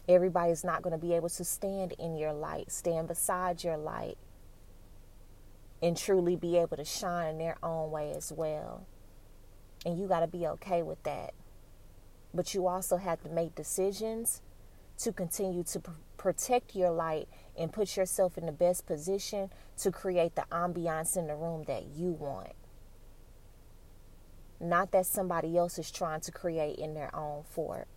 Everybody's 0.09 0.65
not 0.65 0.83
going 0.83 0.93
to 0.93 0.99
be 0.99 1.15
able 1.15 1.29
to 1.29 1.45
stand 1.45 1.93
in 1.99 2.17
your 2.17 2.33
light, 2.33 2.73
stand 2.73 3.07
beside 3.07 3.63
your 3.63 3.77
light, 3.77 4.19
and 5.81 5.97
truly 5.97 6.35
be 6.35 6.57
able 6.57 6.77
to 6.77 6.85
shine 6.85 7.29
in 7.29 7.39
their 7.39 7.57
own 7.63 7.93
way 7.93 8.13
as 8.17 8.33
well. 8.33 8.87
And 9.87 9.99
you 9.99 10.09
got 10.09 10.21
to 10.21 10.27
be 10.27 10.47
okay 10.49 10.83
with 10.83 11.01
that. 11.05 11.33
But 12.35 12.55
you 12.55 12.67
also 12.67 12.97
have 12.97 13.23
to 13.23 13.29
make 13.29 13.55
decisions 13.55 14.43
to 14.99 15.13
continue 15.13 15.63
to 15.65 15.81
protect 16.21 16.77
your 16.77 16.91
light 16.91 17.27
and 17.59 17.73
put 17.73 17.97
yourself 17.97 18.37
in 18.37 18.45
the 18.45 18.53
best 18.53 18.87
position 18.87 19.49
to 19.79 19.91
create 19.91 20.35
the 20.35 20.45
ambiance 20.53 21.17
in 21.17 21.27
the 21.27 21.35
room 21.35 21.65
that 21.67 21.87
you 21.97 22.13
want. 22.13 22.53
Not 24.61 24.93
that 24.93 25.07
somebody 25.07 25.57
else 25.57 25.79
is 25.79 25.91
trying 25.91 26.21
to 26.21 26.31
create 26.31 26.77
in 26.79 26.93
their 26.93 27.15
own 27.17 27.45
fort. 27.45 27.89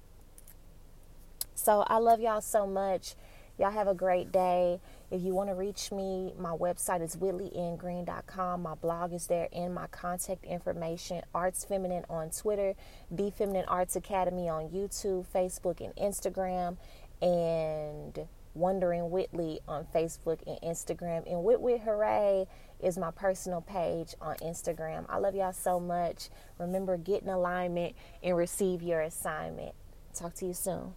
So 1.54 1.82
I 1.82 1.98
love 1.98 2.22
y'all 2.22 2.40
so 2.40 2.66
much. 2.66 3.16
Y'all 3.60 3.72
have 3.72 3.90
a 3.90 3.94
great 3.94 4.32
day. 4.32 4.80
If 5.12 5.22
you 5.22 5.34
want 5.34 5.50
to 5.50 5.54
reach 5.54 5.92
me, 5.92 6.34
my 6.40 6.52
website 6.52 7.04
is 7.04 7.16
whitleyngreen.com. 7.18 8.62
My 8.64 8.74
blog 8.74 9.14
is 9.14 9.28
there 9.28 9.48
and 9.54 9.76
my 9.76 9.86
contact 9.88 10.44
information. 10.46 11.22
Arts 11.36 11.64
Feminine 11.64 12.04
on 12.10 12.32
Twitter, 12.32 12.74
The 13.12 13.30
Feminine 13.30 13.66
Arts 13.68 13.96
Academy 13.96 14.50
on 14.50 14.70
YouTube, 14.70 15.26
Facebook, 15.28 15.82
and 15.82 15.96
Instagram, 15.98 16.78
and 17.24 18.28
Wondering 18.54 19.10
Whitley 19.10 19.62
on 19.68 19.86
Facebook 19.86 20.40
and 20.46 20.60
Instagram. 20.62 21.24
And 21.26 21.44
Whit 21.44 21.82
Hooray 21.82 22.46
is 22.82 22.98
my 22.98 23.10
personal 23.12 23.62
page 23.62 24.14
on 24.22 24.36
Instagram. 24.38 25.06
I 25.10 25.18
love 25.18 25.34
y'all 25.34 25.54
so 25.54 25.80
much. 25.80 26.30
Remember, 26.60 26.98
get 26.98 27.24
in 27.24 27.30
alignment 27.30 27.96
and 28.22 28.38
receive 28.38 28.84
your 28.84 29.02
assignment. 29.02 29.74
Talk 30.14 30.36
to 30.36 30.46
you 30.46 30.54
soon. 30.54 30.94